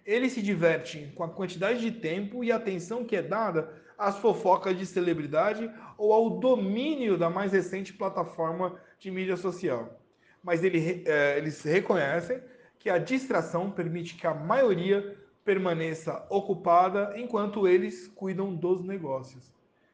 Ele 0.05 0.29
se 0.29 0.41
diverte 0.41 1.11
com 1.15 1.23
a 1.23 1.29
quantidade 1.29 1.79
de 1.79 1.91
tempo 1.91 2.43
e 2.43 2.51
atenção 2.51 3.05
que 3.05 3.15
é 3.15 3.21
dada 3.21 3.73
às 3.97 4.17
fofocas 4.17 4.77
de 4.77 4.85
celebridade 4.85 5.71
ou 5.97 6.13
ao 6.13 6.39
domínio 6.39 7.17
da 7.17 7.29
mais 7.29 7.51
recente 7.51 7.93
plataforma 7.93 8.79
de 8.99 9.09
mídia 9.11 9.37
social. 9.37 9.99
Mas 10.43 10.63
ele, 10.63 11.03
é, 11.05 11.37
eles 11.37 11.61
reconhecem 11.63 12.41
que 12.79 12.89
a 12.89 12.97
distração 12.97 13.71
permite 13.71 14.15
que 14.15 14.27
a 14.27 14.33
maioria 14.33 15.17
permaneça 15.43 16.25
ocupada 16.29 17.13
enquanto 17.17 17.67
eles 17.67 18.07
cuidam 18.07 18.53
dos 18.53 18.83
negócios. 18.83 19.53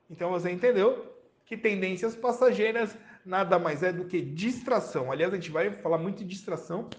Então 0.09 0.31
você 0.31 0.49
entendeu 0.51 1.13
que 1.45 1.57
tendências 1.57 2.15
passageiras 2.15 2.97
nada 3.25 3.59
mais 3.59 3.83
é 3.83 3.91
do 3.91 4.05
que 4.05 4.21
distração. 4.21 5.11
Aliás, 5.11 5.33
a 5.33 5.35
gente 5.35 5.51
vai 5.51 5.71
falar 5.71 5.97
muito 5.97 6.19
de 6.19 6.25
distração 6.25 6.89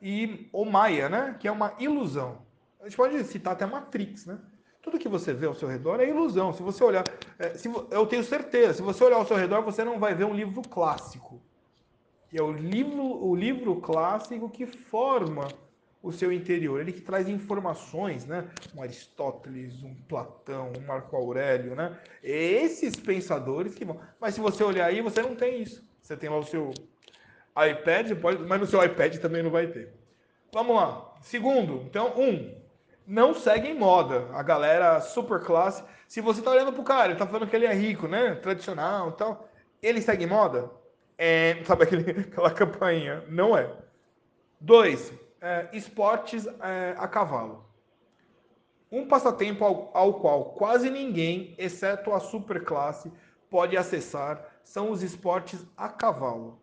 e 0.00 0.48
o 0.52 0.64
Maia, 0.64 1.08
né? 1.08 1.36
Que 1.38 1.46
é 1.46 1.52
uma 1.52 1.74
ilusão. 1.78 2.42
A 2.80 2.84
gente 2.84 2.96
pode 2.96 3.22
citar 3.24 3.52
até 3.52 3.64
Matrix, 3.64 4.26
né? 4.26 4.38
Tudo 4.82 4.98
que 4.98 5.08
você 5.08 5.32
vê 5.32 5.46
ao 5.46 5.54
seu 5.54 5.68
redor 5.68 6.00
é 6.00 6.08
ilusão. 6.08 6.52
Se 6.52 6.62
você 6.62 6.82
olhar, 6.82 7.04
é, 7.38 7.50
se, 7.50 7.70
eu 7.90 8.06
tenho 8.06 8.24
certeza, 8.24 8.74
se 8.74 8.82
você 8.82 9.04
olhar 9.04 9.16
ao 9.16 9.26
seu 9.26 9.36
redor, 9.36 9.62
você 9.62 9.84
não 9.84 9.98
vai 9.98 10.14
ver 10.14 10.24
um 10.24 10.34
livro 10.34 10.60
clássico. 10.62 11.40
E 12.32 12.38
é 12.38 12.42
o 12.42 12.50
livro, 12.50 13.02
o 13.02 13.34
livro 13.34 13.76
clássico 13.76 14.50
que 14.50 14.66
forma 14.66 15.46
o 16.02 16.10
seu 16.10 16.32
interior. 16.32 16.80
Ele 16.80 16.92
que 16.92 17.00
traz 17.00 17.28
informações, 17.28 18.26
né? 18.26 18.48
Um 18.74 18.82
Aristóteles, 18.82 19.82
um 19.84 19.94
Platão, 20.08 20.72
um 20.76 20.84
Marco 20.84 21.14
Aurélio, 21.14 21.76
né? 21.76 21.96
Esses 22.22 22.96
pensadores 22.96 23.74
que 23.74 23.84
vão. 23.84 24.00
Mas 24.20 24.34
se 24.34 24.40
você 24.40 24.64
olhar 24.64 24.86
aí, 24.86 25.00
você 25.00 25.22
não 25.22 25.36
tem 25.36 25.62
isso. 25.62 25.84
Você 26.02 26.16
tem 26.16 26.28
lá 26.28 26.38
o 26.38 26.44
seu 26.44 26.72
iPad, 27.56 28.18
pode, 28.20 28.42
mas 28.42 28.60
no 28.60 28.66
seu 28.66 28.84
iPad 28.84 29.16
também 29.18 29.42
não 29.42 29.50
vai 29.50 29.68
ter. 29.68 29.92
Vamos 30.52 30.74
lá. 30.74 31.14
Segundo, 31.22 31.82
então, 31.86 32.18
um, 32.18 32.61
não 33.12 33.34
seguem 33.34 33.74
moda. 33.74 34.26
A 34.32 34.42
galera 34.42 34.98
super 35.02 35.40
classe. 35.40 35.84
Se 36.08 36.22
você 36.22 36.40
tá 36.40 36.50
olhando 36.50 36.72
pro 36.72 36.82
cara, 36.82 37.10
ele 37.10 37.18
tá 37.18 37.26
falando 37.26 37.46
que 37.46 37.54
ele 37.54 37.66
é 37.66 37.74
rico, 37.74 38.08
né? 38.08 38.34
Tradicional 38.36 39.10
e 39.10 39.12
tal. 39.12 39.48
Ele 39.82 40.00
segue 40.00 40.24
moda? 40.24 40.70
É, 41.18 41.62
sabe 41.66 41.82
aquele, 41.82 42.20
aquela 42.20 42.50
campainha? 42.50 43.22
Não 43.28 43.54
é. 43.54 43.70
Dois, 44.58 45.12
é, 45.42 45.68
esportes 45.74 46.46
é, 46.46 46.94
a 46.96 47.06
cavalo. 47.06 47.66
Um 48.90 49.06
passatempo 49.06 49.62
ao, 49.62 49.90
ao 49.92 50.14
qual 50.14 50.44
quase 50.54 50.88
ninguém, 50.88 51.54
exceto 51.58 52.14
a 52.14 52.20
super 52.20 52.64
classe, 52.64 53.12
pode 53.50 53.76
acessar 53.76 54.42
são 54.64 54.90
os 54.90 55.02
esportes 55.02 55.60
a 55.76 55.90
cavalo. 55.90 56.62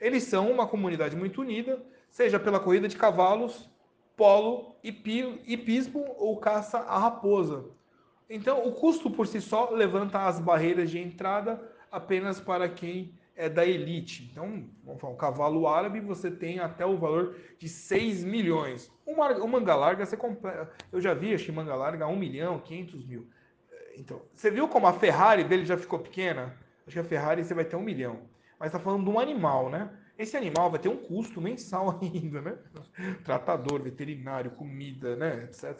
Eles 0.00 0.24
são 0.24 0.50
uma 0.50 0.66
comunidade 0.66 1.14
muito 1.14 1.40
unida, 1.40 1.80
seja 2.10 2.40
pela 2.40 2.58
corrida 2.58 2.88
de 2.88 2.96
cavalos, 2.96 3.68
polo, 4.16 4.76
hipismo 4.82 6.04
ou 6.18 6.36
caça 6.38 6.78
à 6.78 6.98
raposa. 6.98 7.64
Então, 8.28 8.66
o 8.66 8.72
custo 8.72 9.10
por 9.10 9.26
si 9.26 9.40
só 9.40 9.70
levanta 9.70 10.26
as 10.26 10.40
barreiras 10.40 10.90
de 10.90 10.98
entrada 10.98 11.60
apenas 11.90 12.40
para 12.40 12.68
quem 12.68 13.14
é 13.36 13.48
da 13.48 13.66
elite. 13.66 14.28
Então, 14.30 14.64
vamos 14.84 15.00
falar, 15.00 15.12
um 15.12 15.16
cavalo 15.16 15.66
árabe 15.66 16.00
você 16.00 16.30
tem 16.30 16.58
até 16.58 16.86
o 16.86 16.96
valor 16.96 17.36
de 17.58 17.68
6 17.68 18.24
milhões. 18.24 18.90
Uma, 19.06 19.30
uma 19.32 19.48
manga 19.48 19.74
larga 19.74 20.06
você 20.06 20.16
compra. 20.16 20.70
Eu 20.90 21.00
já 21.00 21.12
vi, 21.14 21.34
achei 21.34 21.54
manga 21.54 21.74
larga 21.74 22.06
1 22.06 22.16
milhão, 22.16 22.58
500 22.60 23.06
mil. 23.06 23.28
Então, 23.96 24.22
você 24.34 24.50
viu 24.50 24.68
como 24.68 24.86
a 24.86 24.92
Ferrari 24.92 25.44
dele 25.44 25.64
já 25.64 25.76
ficou 25.76 25.98
pequena? 25.98 26.56
Acho 26.86 26.94
que 26.94 27.00
a 27.00 27.04
Ferrari 27.04 27.44
você 27.44 27.54
vai 27.54 27.64
ter 27.64 27.76
um 27.76 27.82
milhão. 27.82 28.20
Mas 28.58 28.68
está 28.68 28.78
falando 28.78 29.04
de 29.04 29.10
um 29.10 29.18
animal, 29.18 29.70
né? 29.70 29.90
Esse 30.18 30.36
animal 30.36 30.70
vai 30.70 30.78
ter 30.78 30.88
um 30.88 30.96
custo 30.96 31.40
mensal 31.40 31.98
ainda, 32.02 32.40
né? 32.40 32.58
Tratador, 33.24 33.82
veterinário, 33.82 34.50
comida, 34.52 35.16
né? 35.16 35.44
Etc. 35.44 35.76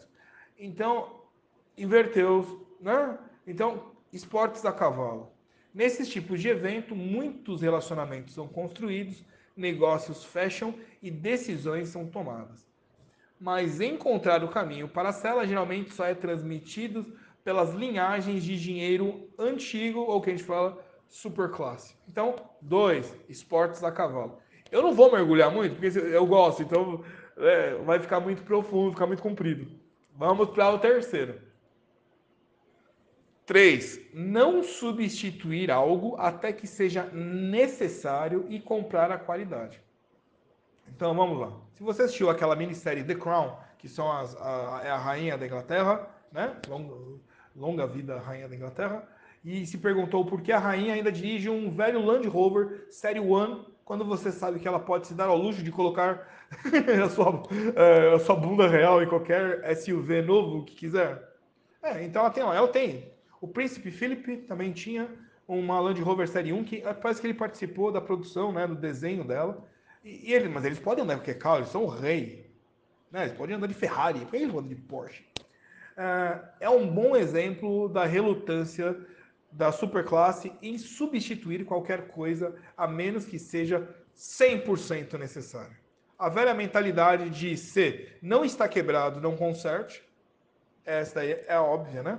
Então, 0.58 1.22
inverteu, 1.76 2.66
né? 2.80 3.18
Então, 3.46 3.92
esportes 4.12 4.64
a 4.64 4.72
cavalo. 4.72 5.32
Nesses 5.72 6.08
tipos 6.08 6.40
de 6.40 6.48
evento, 6.48 6.94
muitos 6.94 7.60
relacionamentos 7.60 8.34
são 8.34 8.46
construídos, 8.46 9.24
negócios 9.56 10.24
fecham 10.24 10.74
e 11.02 11.10
decisões 11.10 11.88
são 11.88 12.06
tomadas. 12.06 12.64
Mas 13.40 13.80
encontrar 13.80 14.42
o 14.44 14.48
caminho 14.48 14.88
para 14.88 15.08
a 15.08 15.12
cela 15.12 15.46
geralmente 15.46 15.92
só 15.92 16.06
é 16.06 16.14
transmitido 16.14 17.18
pelas 17.42 17.74
linhagens 17.74 18.42
de 18.42 18.58
dinheiro 18.58 19.28
antigo, 19.38 20.00
ou 20.00 20.20
que 20.20 20.30
a 20.30 20.32
gente 20.32 20.46
fala 20.46 20.83
superclasse. 21.08 21.96
Então, 22.08 22.36
dois, 22.60 23.14
esportes 23.28 23.82
a 23.84 23.92
cavalo. 23.92 24.38
Eu 24.70 24.82
não 24.82 24.94
vou 24.94 25.12
mergulhar 25.12 25.50
muito, 25.50 25.76
porque 25.76 25.98
eu 25.98 26.26
gosto, 26.26 26.62
então 26.62 27.04
é, 27.36 27.74
vai 27.76 27.98
ficar 28.00 28.20
muito 28.20 28.42
profundo, 28.42 28.92
ficar 28.92 29.06
muito 29.06 29.22
comprido. 29.22 29.70
Vamos 30.16 30.50
para 30.50 30.70
o 30.72 30.78
terceiro. 30.78 31.40
Três, 33.46 34.00
não 34.14 34.62
substituir 34.62 35.70
algo 35.70 36.16
até 36.16 36.52
que 36.52 36.66
seja 36.66 37.04
necessário 37.12 38.46
e 38.48 38.58
comprar 38.58 39.10
a 39.10 39.18
qualidade. 39.18 39.80
Então 40.88 41.14
vamos 41.14 41.38
lá. 41.38 41.52
Se 41.74 41.82
você 41.82 42.02
assistiu 42.02 42.30
aquela 42.30 42.56
minissérie 42.56 43.04
The 43.04 43.14
Crown, 43.14 43.56
que 43.76 43.88
são 43.88 44.10
as, 44.10 44.34
a, 44.36 44.80
é 44.84 44.90
a 44.90 44.96
rainha 44.96 45.36
da 45.36 45.46
Inglaterra, 45.46 46.08
né? 46.32 46.56
Longa, 46.68 47.20
longa 47.54 47.86
vida 47.86 48.18
rainha 48.18 48.48
da 48.48 48.56
Inglaterra 48.56 49.06
e 49.44 49.66
se 49.66 49.76
perguntou 49.76 50.24
por 50.24 50.40
que 50.40 50.50
a 50.50 50.58
rainha 50.58 50.94
ainda 50.94 51.12
dirige 51.12 51.50
um 51.50 51.70
velho 51.70 52.02
Land 52.02 52.26
Rover 52.26 52.86
Série 52.90 53.20
One 53.20 53.66
quando 53.84 54.04
você 54.04 54.32
sabe 54.32 54.58
que 54.58 54.66
ela 54.66 54.80
pode 54.80 55.06
se 55.06 55.12
dar 55.12 55.26
ao 55.26 55.36
luxo 55.36 55.62
de 55.62 55.70
colocar 55.70 56.26
a, 57.04 57.08
sua, 57.10 57.42
é, 57.76 58.14
a 58.14 58.18
sua 58.18 58.36
bunda 58.36 58.66
real 58.66 59.02
em 59.02 59.06
qualquer 59.06 59.76
SUV 59.76 60.22
novo 60.22 60.64
que 60.64 60.74
quiser. 60.74 61.22
É, 61.82 62.02
então 62.02 62.22
ela 62.22 62.30
tem, 62.30 62.42
ela 62.42 62.68
tem. 62.68 63.12
O 63.38 63.46
príncipe 63.46 63.90
Philip 63.90 64.38
também 64.38 64.72
tinha 64.72 65.06
uma 65.46 65.78
Land 65.78 66.00
Rover 66.00 66.26
Série 66.26 66.50
1 66.50 66.64
que 66.64 66.82
parece 67.02 67.20
que 67.20 67.26
ele 67.26 67.34
participou 67.34 67.92
da 67.92 68.00
produção, 68.00 68.50
né, 68.50 68.66
do 68.66 68.74
desenho 68.74 69.22
dela. 69.24 69.62
E, 70.02 70.30
e 70.30 70.32
ele, 70.32 70.48
mas 70.48 70.64
eles 70.64 70.78
podem 70.78 71.04
andar 71.04 71.16
porque 71.16 71.34
carro, 71.34 71.58
eles 71.58 71.68
são 71.68 71.84
o 71.84 71.88
rei. 71.88 72.50
Né? 73.12 73.24
Eles 73.24 73.36
podem 73.36 73.56
andar 73.56 73.66
de 73.66 73.74
Ferrari, 73.74 74.20
por 74.20 74.30
que 74.30 74.36
eles 74.36 74.48
andam 74.48 74.68
de 74.68 74.76
Porsche? 74.76 75.22
É, 75.98 76.40
é 76.60 76.70
um 76.70 76.88
bom 76.88 77.14
exemplo 77.14 77.90
da 77.90 78.06
relutância 78.06 78.96
da 79.54 79.70
superclasse 79.70 80.52
em 80.60 80.76
substituir 80.76 81.64
qualquer 81.64 82.08
coisa 82.08 82.56
a 82.76 82.88
menos 82.88 83.24
que 83.24 83.38
seja 83.38 83.88
100% 84.16 85.16
necessário. 85.16 85.76
A 86.18 86.28
velha 86.28 86.52
mentalidade 86.52 87.30
de 87.30 87.56
se 87.56 88.08
não 88.20 88.44
está 88.44 88.68
quebrado, 88.68 89.20
não 89.20 89.36
conserte, 89.36 90.02
essa 90.84 91.20
aí 91.20 91.40
é 91.46 91.56
óbvia, 91.58 92.02
né? 92.02 92.18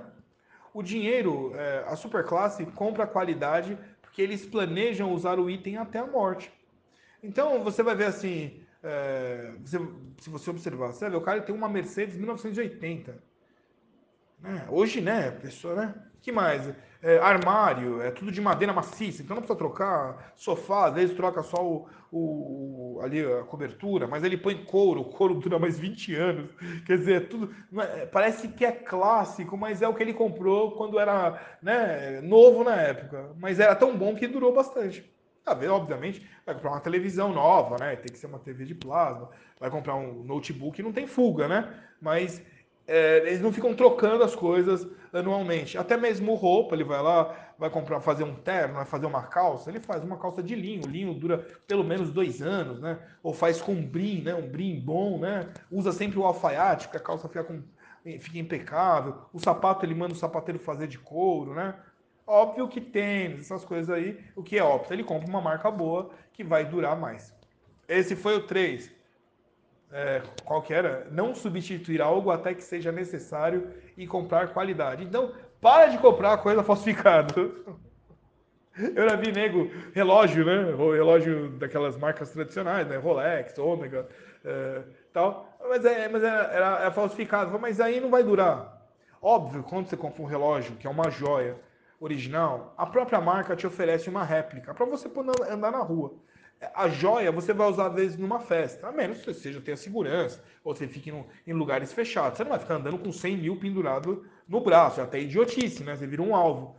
O 0.72 0.82
dinheiro, 0.82 1.52
é, 1.54 1.84
a 1.86 1.94
superclasse 1.94 2.64
compra 2.66 3.06
qualidade 3.06 3.78
porque 4.00 4.22
eles 4.22 4.46
planejam 4.46 5.12
usar 5.12 5.38
o 5.38 5.48
item 5.50 5.76
até 5.76 5.98
a 5.98 6.06
morte. 6.06 6.50
Então 7.22 7.62
você 7.62 7.82
vai 7.82 7.94
ver 7.94 8.06
assim, 8.06 8.62
é, 8.82 9.52
você, 9.60 9.78
se 10.20 10.30
você 10.30 10.50
observar, 10.50 10.88
você 10.88 11.00
vai 11.00 11.10
ver, 11.10 11.16
o 11.16 11.20
cara 11.20 11.42
tem 11.42 11.54
uma 11.54 11.68
Mercedes 11.68 12.16
1980. 12.16 13.22
Né? 14.40 14.66
Hoje, 14.70 15.00
né, 15.00 15.30
pessoa, 15.30 15.74
né? 15.74 15.94
que 16.26 16.32
mais? 16.32 16.68
É, 17.00 17.18
armário, 17.18 18.02
é 18.02 18.10
tudo 18.10 18.32
de 18.32 18.40
madeira 18.40 18.72
maciça, 18.72 19.22
então 19.22 19.36
não 19.36 19.42
precisa 19.42 19.56
trocar 19.56 20.32
sofá, 20.34 20.88
às 20.88 20.94
vezes 20.94 21.14
troca 21.14 21.40
só 21.40 21.62
o, 21.64 21.88
o, 22.10 23.00
ali 23.00 23.24
a 23.24 23.44
cobertura, 23.44 24.08
mas 24.08 24.24
ele 24.24 24.36
põe 24.36 24.64
couro, 24.64 25.02
o 25.02 25.04
couro 25.04 25.34
dura 25.34 25.56
mais 25.56 25.78
20 25.78 26.14
anos. 26.16 26.50
Quer 26.84 26.98
dizer, 26.98 27.14
é 27.14 27.20
tudo 27.20 27.54
é, 27.78 28.06
parece 28.06 28.48
que 28.48 28.64
é 28.64 28.72
clássico, 28.72 29.56
mas 29.56 29.82
é 29.82 29.88
o 29.88 29.94
que 29.94 30.02
ele 30.02 30.14
comprou 30.14 30.72
quando 30.72 30.98
era 30.98 31.40
né, 31.62 32.20
novo 32.22 32.64
na 32.64 32.74
época. 32.74 33.30
Mas 33.38 33.60
era 33.60 33.76
tão 33.76 33.96
bom 33.96 34.16
que 34.16 34.26
durou 34.26 34.52
bastante. 34.52 35.08
Ah, 35.44 35.56
obviamente, 35.70 36.28
vai 36.44 36.56
comprar 36.56 36.72
uma 36.72 36.80
televisão 36.80 37.32
nova, 37.32 37.76
né? 37.78 37.94
Tem 37.94 38.12
que 38.12 38.18
ser 38.18 38.26
uma 38.26 38.40
TV 38.40 38.64
de 38.64 38.74
plasma, 38.74 39.30
vai 39.60 39.70
comprar 39.70 39.94
um 39.94 40.24
notebook, 40.24 40.82
não 40.82 40.92
tem 40.92 41.06
fuga, 41.06 41.46
né? 41.46 41.72
Mas 42.00 42.42
é, 42.86 43.18
eles 43.26 43.40
não 43.40 43.52
ficam 43.52 43.74
trocando 43.74 44.22
as 44.22 44.34
coisas 44.34 44.86
anualmente. 45.12 45.76
Até 45.76 45.96
mesmo 45.96 46.34
roupa, 46.34 46.74
ele 46.74 46.84
vai 46.84 47.02
lá, 47.02 47.34
vai 47.58 47.68
comprar, 47.68 48.00
fazer 48.00 48.22
um 48.24 48.34
terno, 48.34 48.74
vai 48.74 48.84
fazer 48.84 49.06
uma 49.06 49.22
calça, 49.22 49.70
ele 49.70 49.80
faz 49.80 50.04
uma 50.04 50.16
calça 50.16 50.42
de 50.42 50.54
linho. 50.54 50.84
O 50.84 50.88
linho 50.88 51.14
dura 51.14 51.38
pelo 51.66 51.82
menos 51.82 52.12
dois 52.12 52.40
anos, 52.40 52.80
né? 52.80 52.98
Ou 53.22 53.34
faz 53.34 53.60
com 53.60 53.74
brim, 53.74 54.22
né? 54.22 54.34
Um 54.34 54.48
brim 54.48 54.78
bom, 54.78 55.18
né? 55.18 55.48
Usa 55.70 55.90
sempre 55.90 56.18
o 56.18 56.24
alfaiate, 56.24 56.88
que 56.88 56.96
a 56.96 57.00
calça 57.00 57.26
fica, 57.28 57.44
com, 57.44 57.62
fica 58.20 58.38
impecável. 58.38 59.16
O 59.32 59.40
sapato, 59.40 59.84
ele 59.84 59.94
manda 59.94 60.12
o 60.12 60.16
sapateiro 60.16 60.60
fazer 60.60 60.86
de 60.86 60.98
couro, 60.98 61.54
né? 61.54 61.74
Óbvio 62.24 62.68
que 62.68 62.80
tênis, 62.80 63.40
essas 63.40 63.64
coisas 63.64 63.88
aí, 63.88 64.20
o 64.34 64.42
que 64.42 64.58
é 64.58 64.62
óbvio? 64.62 64.94
Ele 64.94 65.04
compra 65.04 65.28
uma 65.28 65.40
marca 65.40 65.70
boa 65.70 66.10
que 66.32 66.42
vai 66.42 66.64
durar 66.64 66.96
mais. 66.98 67.34
Esse 67.88 68.16
foi 68.16 68.36
o 68.36 68.46
3 68.46 68.95
é, 69.92 70.22
qual 70.44 70.62
que 70.62 70.74
era? 70.74 71.06
Não 71.10 71.34
substituir 71.34 72.00
algo 72.00 72.30
até 72.30 72.54
que 72.54 72.62
seja 72.62 72.90
necessário 72.90 73.70
e 73.96 74.06
comprar 74.06 74.48
qualidade. 74.48 75.04
Então, 75.04 75.32
para 75.60 75.86
de 75.86 75.98
comprar 75.98 76.38
coisa 76.38 76.62
falsificada. 76.62 77.34
Eu 78.94 79.08
já 79.08 79.16
vi 79.16 79.32
nego 79.32 79.70
relógio, 79.94 80.44
né? 80.44 80.74
Relógio 80.76 81.48
daquelas 81.52 81.96
marcas 81.96 82.30
tradicionais, 82.30 82.86
né? 82.86 82.96
Rolex, 82.98 83.58
Ômega, 83.58 84.06
é, 84.44 84.82
tal. 85.14 85.48
Mas, 85.66 85.84
é, 85.84 86.08
mas 86.08 86.22
era, 86.22 86.42
era, 86.52 86.78
era 86.80 86.90
falsificado. 86.90 87.58
Mas 87.58 87.80
aí 87.80 88.00
não 88.00 88.10
vai 88.10 88.22
durar. 88.22 88.76
Óbvio, 89.22 89.62
quando 89.62 89.88
você 89.88 89.96
compra 89.96 90.22
um 90.22 90.26
relógio 90.26 90.76
que 90.76 90.86
é 90.86 90.90
uma 90.90 91.10
joia 91.10 91.56
original, 91.98 92.74
a 92.76 92.84
própria 92.84 93.18
marca 93.18 93.56
te 93.56 93.66
oferece 93.66 94.10
uma 94.10 94.22
réplica 94.22 94.74
para 94.74 94.84
você 94.84 95.08
poder 95.08 95.32
andar 95.50 95.72
na 95.72 95.80
rua. 95.80 96.12
A 96.74 96.88
joia 96.88 97.30
você 97.30 97.52
vai 97.52 97.68
usar 97.68 97.88
às 97.88 97.94
vezes 97.94 98.16
numa 98.16 98.40
festa, 98.40 98.88
a 98.88 98.92
menos 98.92 99.20
que 99.20 99.34
seja 99.34 99.60
tenha 99.60 99.76
segurança, 99.76 100.42
ou 100.64 100.74
você 100.74 100.88
fique 100.88 101.12
em 101.46 101.52
lugares 101.52 101.92
fechados. 101.92 102.38
Você 102.38 102.44
não 102.44 102.50
vai 102.50 102.58
ficar 102.58 102.76
andando 102.76 102.98
com 102.98 103.12
100 103.12 103.36
mil 103.36 103.56
pendurado 103.58 104.24
no 104.48 104.60
braço, 104.60 105.00
é 105.00 105.04
até 105.04 105.20
idiotice, 105.20 105.84
né? 105.84 105.94
Você 105.94 106.06
vira 106.06 106.22
um 106.22 106.34
alvo. 106.34 106.76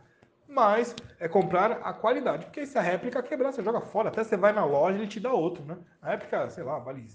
Mas 0.48 0.96
é 1.20 1.28
comprar 1.28 1.72
a 1.72 1.92
qualidade, 1.92 2.46
porque 2.46 2.66
se 2.66 2.78
a 2.78 2.80
réplica 2.80 3.22
quebrar, 3.22 3.52
você 3.52 3.62
joga 3.62 3.80
fora. 3.80 4.08
Até 4.08 4.24
você 4.24 4.36
vai 4.36 4.52
na 4.52 4.64
loja 4.64 4.96
e 4.96 5.00
ele 5.02 5.08
te 5.08 5.20
dá 5.20 5.32
outro, 5.32 5.64
né? 5.64 5.76
A 6.00 6.10
réplica, 6.10 6.48
sei 6.50 6.64
lá, 6.64 6.78
vale 6.78 7.06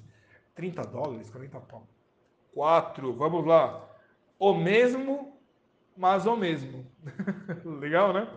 30 0.56 0.84
dólares, 0.84 1.30
40 1.32 1.60
pau. 1.62 1.88
4, 2.54 3.14
vamos 3.14 3.46
lá. 3.46 3.90
O 4.38 4.54
mesmo, 4.54 5.38
mas 5.98 6.26
o 6.26 6.36
mesmo. 6.36 6.86
Legal, 7.66 8.14
né? 8.14 8.28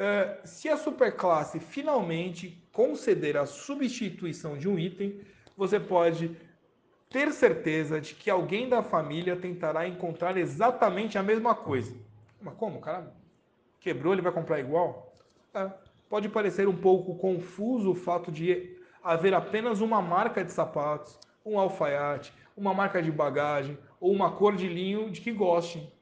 Uh, 0.00 0.46
se 0.46 0.66
a 0.66 0.78
superclasse 0.78 1.60
finalmente 1.60 2.58
conceder 2.72 3.36
a 3.36 3.44
substituição 3.44 4.56
de 4.56 4.66
um 4.66 4.78
item, 4.78 5.20
você 5.54 5.78
pode 5.78 6.34
ter 7.10 7.30
certeza 7.32 8.00
de 8.00 8.14
que 8.14 8.30
alguém 8.30 8.66
da 8.66 8.82
família 8.82 9.36
tentará 9.36 9.86
encontrar 9.86 10.38
exatamente 10.38 11.18
a 11.18 11.22
mesma 11.22 11.54
coisa. 11.54 11.94
Mas 12.40 12.54
como? 12.54 12.78
O 12.78 12.80
cara 12.80 13.12
quebrou, 13.78 14.14
ele 14.14 14.22
vai 14.22 14.32
comprar 14.32 14.58
igual? 14.58 15.14
É. 15.52 15.70
Pode 16.08 16.30
parecer 16.30 16.66
um 16.66 16.76
pouco 16.76 17.16
confuso 17.16 17.90
o 17.90 17.94
fato 17.94 18.32
de 18.32 18.78
haver 19.04 19.34
apenas 19.34 19.82
uma 19.82 20.00
marca 20.00 20.42
de 20.42 20.50
sapatos, 20.50 21.18
um 21.44 21.58
alfaiate, 21.58 22.32
uma 22.56 22.72
marca 22.72 23.02
de 23.02 23.12
bagagem 23.12 23.76
ou 24.00 24.10
uma 24.12 24.32
cor 24.32 24.56
de 24.56 24.66
linho 24.66 25.10
de 25.10 25.20
que 25.20 25.30
gostem, 25.30 25.92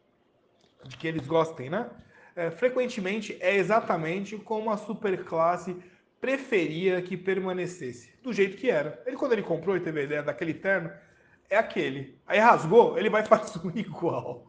de 0.85 0.97
que 0.97 1.09
eles 1.09 1.27
gostem, 1.27 1.69
né? 1.69 1.91
É, 2.39 2.53
frequentemente 2.53 3.37
é 3.41 3.57
exatamente 3.57 4.37
como 4.37 4.71
a 4.71 4.77
superclasse 4.77 5.77
preferia 6.21 7.03
que 7.03 7.17
permanecesse, 7.17 8.13
do 8.23 8.33
jeito 8.33 8.57
que 8.57 8.71
era. 8.71 9.03
Ele, 9.05 9.17
quando 9.17 9.33
ele 9.33 9.43
comprou 9.43 9.77
e 9.77 9.81
teve 9.81 10.01
a 10.01 10.05
ideia 10.05 10.23
daquele 10.23 10.55
terno, 10.55 10.89
é 11.51 11.57
aquele. 11.57 12.17
Aí 12.25 12.39
rasgou, 12.39 12.97
ele 12.97 13.11
vai 13.11 13.25
fazer 13.27 13.59
um 13.67 13.77
igual. 13.77 14.47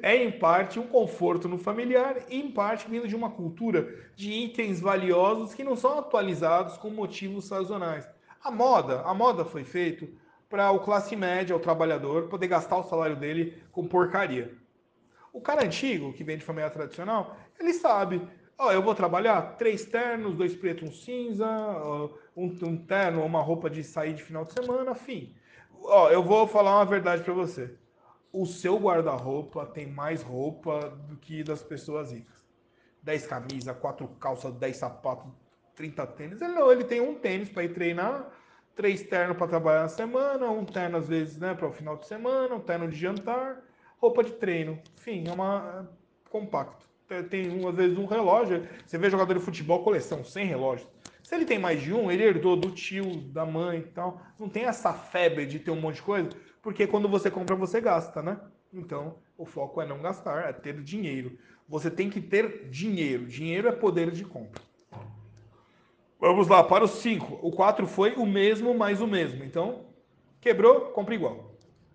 É 0.00 0.16
em 0.16 0.30
parte 0.30 0.78
um 0.80 0.86
conforto 0.86 1.48
no 1.48 1.58
familiar 1.58 2.16
e 2.30 2.40
em 2.40 2.50
parte 2.50 2.88
vindo 2.88 3.06
de 3.06 3.16
uma 3.16 3.28
cultura 3.28 4.08
de 4.16 4.30
itens 4.30 4.80
valiosos 4.80 5.52
que 5.52 5.64
não 5.64 5.76
são 5.76 5.98
atualizados 5.98 6.78
com 6.78 6.88
motivos 6.88 7.44
sazonais. 7.44 8.08
A 8.42 8.50
moda, 8.50 9.02
a 9.02 9.12
moda 9.12 9.44
foi 9.44 9.64
feita 9.64 10.08
para 10.48 10.70
o 10.70 10.80
classe 10.80 11.14
média, 11.14 11.54
o 11.54 11.60
trabalhador, 11.60 12.28
poder 12.28 12.46
gastar 12.46 12.78
o 12.78 12.84
salário 12.84 13.16
dele 13.16 13.62
com 13.70 13.86
porcaria. 13.86 14.59
O 15.32 15.40
cara 15.40 15.64
antigo, 15.64 16.12
que 16.12 16.24
vem 16.24 16.38
de 16.38 16.44
família 16.44 16.70
tradicional, 16.70 17.36
ele 17.58 17.72
sabe. 17.72 18.20
Ó, 18.58 18.72
eu 18.72 18.82
vou 18.82 18.94
trabalhar 18.94 19.56
três 19.56 19.84
ternos, 19.86 20.34
dois 20.34 20.54
pretos, 20.54 20.88
um 20.88 20.92
cinza, 20.92 21.48
um, 22.36 22.46
um 22.62 22.76
terno, 22.76 23.24
uma 23.24 23.40
roupa 23.40 23.70
de 23.70 23.82
sair 23.82 24.14
de 24.14 24.22
final 24.22 24.44
de 24.44 24.52
semana, 24.52 24.94
fim. 24.94 25.34
Ó, 25.82 26.10
eu 26.10 26.22
vou 26.22 26.46
falar 26.46 26.76
uma 26.76 26.84
verdade 26.84 27.22
para 27.22 27.32
você. 27.32 27.74
O 28.32 28.44
seu 28.44 28.76
guarda-roupa 28.78 29.66
tem 29.66 29.86
mais 29.86 30.22
roupa 30.22 30.90
do 31.08 31.16
que 31.16 31.42
das 31.42 31.62
pessoas 31.62 32.12
ricas. 32.12 32.40
10 33.02 33.26
camisas, 33.26 33.76
quatro 33.78 34.06
calças, 34.20 34.52
10 34.54 34.76
sapatos, 34.76 35.32
30 35.74 36.06
tênis. 36.08 36.40
Ele 36.40 36.52
não, 36.52 36.70
ele 36.70 36.84
tem 36.84 37.00
um 37.00 37.14
tênis 37.14 37.48
para 37.48 37.64
ir 37.64 37.72
treinar, 37.72 38.30
três 38.76 39.02
ternos 39.02 39.36
para 39.36 39.48
trabalhar 39.48 39.82
na 39.82 39.88
semana, 39.88 40.50
um 40.50 40.64
terno 40.64 40.98
às 40.98 41.08
vezes, 41.08 41.38
né, 41.38 41.54
para 41.54 41.66
o 41.66 41.72
final 41.72 41.96
de 41.96 42.06
semana, 42.06 42.54
um 42.54 42.60
terno 42.60 42.88
de 42.88 42.96
jantar 42.96 43.62
roupa 44.00 44.24
de 44.24 44.32
treino. 44.32 44.78
Enfim, 44.98 45.24
é 45.28 45.32
uma 45.32 45.86
é 45.86 46.30
compacto. 46.30 46.88
Tem, 47.28 47.66
às 47.66 47.74
vezes 47.74 47.98
um 47.98 48.06
relógio. 48.06 48.66
Você 48.86 48.96
vê 48.96 49.10
jogador 49.10 49.34
de 49.34 49.40
futebol, 49.40 49.82
coleção, 49.82 50.24
sem 50.24 50.46
relógio. 50.46 50.86
Se 51.22 51.34
ele 51.34 51.44
tem 51.44 51.58
mais 51.58 51.82
de 51.82 51.92
um, 51.92 52.10
ele 52.10 52.24
herdou 52.24 52.56
do 52.56 52.70
tio, 52.70 53.20
da 53.32 53.44
mãe 53.44 53.80
e 53.80 53.82
tal. 53.82 54.20
Não 54.38 54.48
tem 54.48 54.64
essa 54.64 54.92
febre 54.92 55.44
de 55.46 55.58
ter 55.58 55.70
um 55.70 55.80
monte 55.80 55.96
de 55.96 56.02
coisa, 56.02 56.30
porque 56.62 56.86
quando 56.86 57.08
você 57.08 57.30
compra, 57.30 57.54
você 57.54 57.80
gasta, 57.80 58.22
né? 58.22 58.40
Então, 58.72 59.16
o 59.36 59.44
foco 59.44 59.80
é 59.80 59.86
não 59.86 60.00
gastar, 60.00 60.48
é 60.48 60.52
ter 60.52 60.80
dinheiro. 60.80 61.36
Você 61.68 61.90
tem 61.90 62.08
que 62.08 62.20
ter 62.20 62.68
dinheiro. 62.68 63.26
Dinheiro 63.26 63.68
é 63.68 63.72
poder 63.72 64.10
de 64.10 64.24
compra. 64.24 64.62
Vamos 66.18 66.48
lá, 66.48 66.62
para 66.62 66.84
os 66.84 66.92
5. 66.92 67.38
O 67.42 67.50
4 67.50 67.86
foi 67.86 68.14
o 68.14 68.26
mesmo 68.26 68.74
mais 68.74 69.00
o 69.00 69.06
mesmo. 69.06 69.42
Então, 69.42 69.86
quebrou, 70.40 70.92
compra 70.92 71.14
igual. 71.14 71.49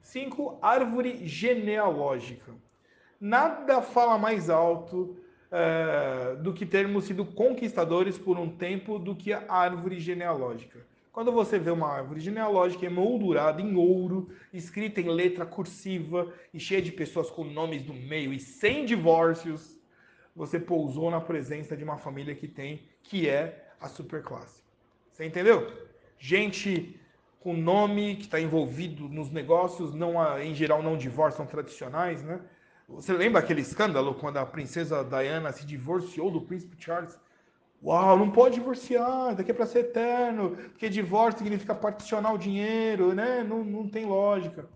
5. 0.05 0.59
Árvore 0.61 1.25
genealógica. 1.27 2.53
Nada 3.19 3.81
fala 3.81 4.19
mais 4.19 4.51
alto 4.51 5.17
é, 5.51 6.35
do 6.35 6.53
que 6.53 6.65
termos 6.65 7.05
sido 7.05 7.25
conquistadores 7.25 8.15
por 8.17 8.37
um 8.37 8.49
tempo 8.55 8.99
do 8.99 9.15
que 9.15 9.33
a 9.33 9.45
árvore 9.49 9.99
genealógica. 9.99 10.85
Quando 11.11 11.31
você 11.31 11.57
vê 11.57 11.71
uma 11.71 11.91
árvore 11.91 12.19
genealógica 12.19 12.85
emoldurada 12.85 13.61
em 13.61 13.75
ouro, 13.75 14.29
escrita 14.53 15.01
em 15.01 15.09
letra 15.09 15.45
cursiva 15.45 16.31
e 16.53 16.59
cheia 16.59 16.81
de 16.81 16.91
pessoas 16.91 17.31
com 17.31 17.43
nomes 17.43 17.83
no 17.83 17.93
meio 17.93 18.31
e 18.31 18.39
sem 18.39 18.85
divórcios, 18.85 19.79
você 20.35 20.59
pousou 20.59 21.09
na 21.09 21.19
presença 21.19 21.75
de 21.75 21.83
uma 21.83 21.97
família 21.97 22.35
que 22.35 22.47
tem, 22.47 22.83
que 23.01 23.27
é 23.27 23.69
a 23.81 23.87
superclasse. 23.87 24.61
Você 25.11 25.25
entendeu? 25.25 25.71
Gente 26.19 26.99
com 27.45 27.53
nome 27.53 28.15
que 28.15 28.23
está 28.23 28.41
envolvido 28.41 29.07
nos 29.07 29.29
negócios, 29.29 29.93
não 29.93 30.15
em 30.39 30.55
geral 30.55 30.81
não 30.81 30.97
divórcios 30.97 31.47
tradicionais, 31.47 32.23
né? 32.23 32.39
Você 32.89 33.13
lembra 33.13 33.39
aquele 33.39 33.61
escândalo 33.61 34.15
quando 34.15 34.37
a 34.37 34.45
princesa 34.47 35.03
Diana 35.03 35.51
se 35.51 35.63
divorciou 35.63 36.31
do 36.31 36.41
príncipe 36.41 36.75
Charles? 36.79 37.19
Uau, 37.83 38.17
não 38.17 38.31
pode 38.31 38.55
divorciar, 38.55 39.35
daqui 39.35 39.51
é 39.51 39.53
para 39.53 39.67
ser 39.67 39.81
eterno, 39.81 40.57
porque 40.71 40.89
divórcio 40.89 41.43
significa 41.43 41.75
particionar 41.75 42.33
o 42.33 42.37
dinheiro, 42.39 43.13
né? 43.13 43.43
Não, 43.47 43.63
não 43.63 43.87
tem 43.87 44.05
lógica. 44.05 44.67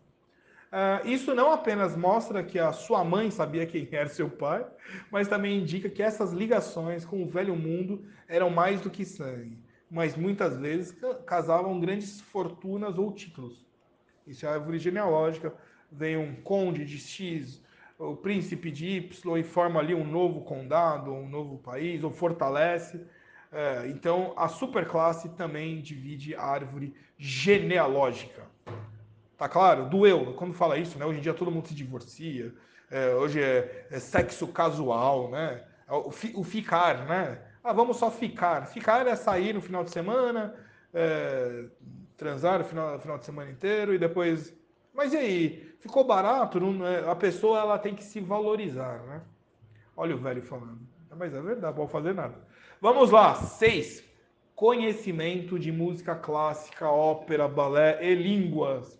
Uh, 0.71 1.07
isso 1.07 1.33
não 1.33 1.51
apenas 1.51 1.97
mostra 1.97 2.43
que 2.43 2.59
a 2.59 2.71
sua 2.71 3.03
mãe 3.03 3.31
sabia 3.31 3.65
quem 3.65 3.89
era 3.91 4.09
seu 4.09 4.29
pai, 4.29 4.63
mas 5.09 5.27
também 5.27 5.57
indica 5.57 5.89
que 5.89 6.03
essas 6.03 6.33
ligações 6.33 7.03
com 7.03 7.23
o 7.23 7.27
velho 7.27 7.55
mundo 7.55 8.05
eram 8.27 8.51
mais 8.51 8.79
do 8.79 8.91
que 8.91 9.03
sangue 9.03 9.57
mas 9.89 10.15
muitas 10.15 10.57
vezes 10.57 10.95
casavam 11.25 11.79
grandes 11.79 12.21
fortunas 12.21 12.97
ou 12.97 13.11
títulos. 13.11 13.65
Isso 14.27 14.45
é 14.45 14.49
a 14.49 14.53
árvore 14.53 14.77
genealógica. 14.77 15.53
Vem 15.91 16.17
um 16.17 16.35
conde 16.35 16.85
de 16.85 16.99
X, 16.99 17.61
o 17.97 18.15
príncipe 18.15 18.69
de 18.69 18.87
Y, 18.87 19.37
e 19.37 19.43
forma 19.43 19.79
ali 19.79 19.95
um 19.95 20.05
novo 20.05 20.41
condado, 20.41 21.11
um 21.11 21.27
novo 21.27 21.57
país, 21.57 22.03
ou 22.03 22.11
fortalece. 22.11 23.03
É, 23.51 23.87
então, 23.87 24.33
a 24.37 24.47
superclasse 24.47 25.29
também 25.29 25.81
divide 25.81 26.35
a 26.35 26.43
árvore 26.43 26.93
genealógica. 27.17 28.43
Tá 29.35 29.49
claro? 29.49 29.89
Doeu 29.89 30.33
quando 30.33 30.53
fala 30.53 30.77
isso, 30.77 30.99
né? 30.99 31.05
Hoje 31.05 31.19
em 31.19 31.21
dia 31.21 31.33
todo 31.33 31.49
mundo 31.49 31.67
se 31.67 31.73
divorcia. 31.73 32.53
É, 32.91 33.13
hoje 33.15 33.41
é, 33.41 33.87
é, 33.89 33.99
sexo 33.99 34.47
casual, 34.47 35.31
né? 35.31 35.63
O, 35.87 36.43
ficar, 36.43 37.05
né? 37.07 37.41
Ah, 37.63 37.73
vamos 37.73 37.97
só 37.97 38.09
ficar. 38.09 38.67
Ficar 38.67 39.05
é 39.07 39.15
sair 39.15 39.53
no 39.53 39.61
final 39.61 39.83
de 39.83 39.91
semana, 39.91 40.55
é, 40.93 41.65
transar 42.15 42.59
no 42.59 42.65
final, 42.65 42.99
final 42.99 43.17
de 43.17 43.25
semana 43.25 43.51
inteiro 43.51 43.93
e 43.93 43.97
depois. 43.97 44.55
Mas 44.93 45.13
e 45.13 45.17
aí? 45.17 45.75
Ficou 45.79 46.03
barato? 46.03 46.59
Não, 46.59 46.85
é, 46.85 47.09
a 47.09 47.15
pessoa 47.15 47.59
ela 47.59 47.77
tem 47.77 47.95
que 47.95 48.03
se 48.03 48.19
valorizar, 48.19 49.01
né? 49.03 49.21
Olha 49.95 50.15
o 50.15 50.19
velho 50.19 50.41
falando. 50.41 50.79
Mas 51.17 51.33
é 51.33 51.41
verdade, 51.41 51.75
pode 51.75 51.91
fazer 51.91 52.13
nada. 52.13 52.35
Vamos 52.79 53.11
lá. 53.11 53.35
Seis. 53.35 54.07
Conhecimento 54.55 55.57
de 55.57 55.71
música 55.71 56.15
clássica, 56.15 56.89
ópera, 56.89 57.47
balé 57.47 57.99
e 58.05 58.13
línguas. 58.13 58.99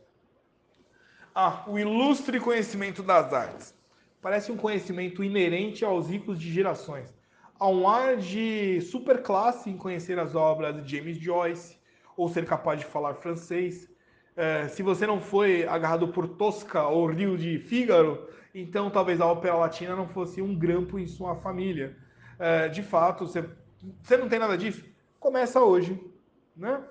Ah, 1.36 1.64
o 1.68 1.78
ilustre 1.78 2.40
conhecimento 2.40 3.04
das 3.04 3.34
artes. 3.34 3.76
Parece 4.22 4.52
um 4.52 4.58
conhecimento 4.58 5.24
inerente 5.24 5.86
aos 5.86 6.10
ricos 6.10 6.40
de 6.40 6.52
gerações. 6.52 7.14
Há 7.60 7.68
um 7.68 7.88
ar 7.90 8.16
de 8.16 8.80
superclasse 8.82 9.70
em 9.70 9.76
conhecer 9.76 10.18
as 10.18 10.34
obras 10.34 10.82
de 10.82 10.98
James 10.98 11.18
Joyce, 11.18 11.78
ou 12.16 12.30
ser 12.30 12.46
capaz 12.46 12.80
de 12.80 12.86
falar 12.86 13.16
francês. 13.16 13.90
É, 14.36 14.68
se 14.70 14.82
você 14.82 15.06
não 15.06 15.20
foi 15.20 15.68
agarrado 15.68 16.08
por 16.08 16.28
Tosca 16.28 16.88
ou 16.88 17.08
Rio 17.08 17.38
de 17.38 17.60
Fígaro, 17.60 18.30
então 18.56 18.90
talvez 18.90 19.20
a 19.20 19.26
ópera 19.26 19.56
latina 19.56 19.96
não 19.96 20.08
fosse 20.08 20.42
um 20.42 20.58
grampo 20.58 20.98
em 20.98 21.06
sua 21.06 21.36
família. 21.36 21.98
É, 22.40 22.70
de 22.70 22.82
fato, 22.82 23.28
você, 23.28 23.44
você 24.02 24.16
não 24.16 24.30
tem 24.30 24.40
nada 24.40 24.58
disso? 24.58 24.86
Começa 25.20 25.60
hoje. 25.60 26.00
Né? 26.56 26.82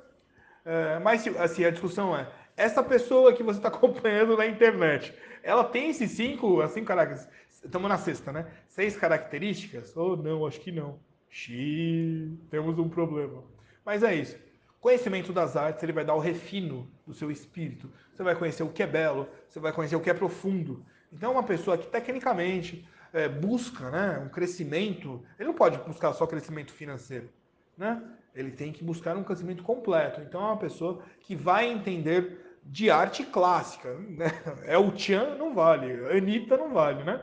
É, 0.64 0.98
mas 0.98 1.26
assim, 1.38 1.64
a 1.64 1.70
discussão 1.70 2.14
é, 2.14 2.28
essa 2.58 2.82
pessoa 2.82 3.32
que 3.32 3.42
você 3.42 3.58
está 3.58 3.68
acompanhando 3.74 4.36
na 4.36 4.46
internet, 4.46 5.14
ela 5.42 5.64
tem 5.64 5.90
esses 5.90 6.10
cinco, 6.10 6.60
assim, 6.60 6.84
características. 6.84 7.38
Estamos 7.64 7.88
na 7.88 7.98
sexta, 7.98 8.32
né? 8.32 8.46
Seis 8.78 8.96
características? 8.96 9.96
Ou 9.96 10.12
oh, 10.12 10.16
não, 10.16 10.46
acho 10.46 10.60
que 10.60 10.70
não. 10.70 11.00
Xiii, 11.28 12.38
temos 12.48 12.78
um 12.78 12.88
problema. 12.88 13.42
Mas 13.84 14.04
é 14.04 14.14
isso. 14.14 14.38
Conhecimento 14.78 15.32
das 15.32 15.56
artes, 15.56 15.82
ele 15.82 15.92
vai 15.92 16.04
dar 16.04 16.14
o 16.14 16.20
refino 16.20 16.88
do 17.04 17.12
seu 17.12 17.28
espírito. 17.28 17.90
Você 18.14 18.22
vai 18.22 18.36
conhecer 18.36 18.62
o 18.62 18.68
que 18.68 18.80
é 18.80 18.86
belo, 18.86 19.28
você 19.48 19.58
vai 19.58 19.72
conhecer 19.72 19.96
o 19.96 20.00
que 20.00 20.08
é 20.08 20.14
profundo. 20.14 20.86
Então, 21.12 21.32
uma 21.32 21.42
pessoa 21.42 21.76
que 21.76 21.88
tecnicamente 21.88 22.86
é, 23.12 23.28
busca 23.28 23.90
né, 23.90 24.22
um 24.24 24.28
crescimento, 24.28 25.24
ele 25.40 25.48
não 25.48 25.56
pode 25.56 25.76
buscar 25.78 26.12
só 26.12 26.24
crescimento 26.24 26.70
financeiro, 26.70 27.28
né? 27.76 28.00
Ele 28.32 28.52
tem 28.52 28.70
que 28.70 28.84
buscar 28.84 29.16
um 29.16 29.24
crescimento 29.24 29.64
completo. 29.64 30.20
Então, 30.20 30.40
é 30.40 30.44
uma 30.44 30.56
pessoa 30.56 31.02
que 31.22 31.34
vai 31.34 31.68
entender 31.68 32.60
de 32.62 32.92
arte 32.92 33.24
clássica. 33.24 33.92
Né? 33.92 34.26
É 34.66 34.78
o 34.78 34.92
Tian, 34.92 35.34
não 35.34 35.52
vale. 35.52 35.94
Anitta 36.16 36.56
não 36.56 36.72
vale, 36.72 37.02
né? 37.02 37.20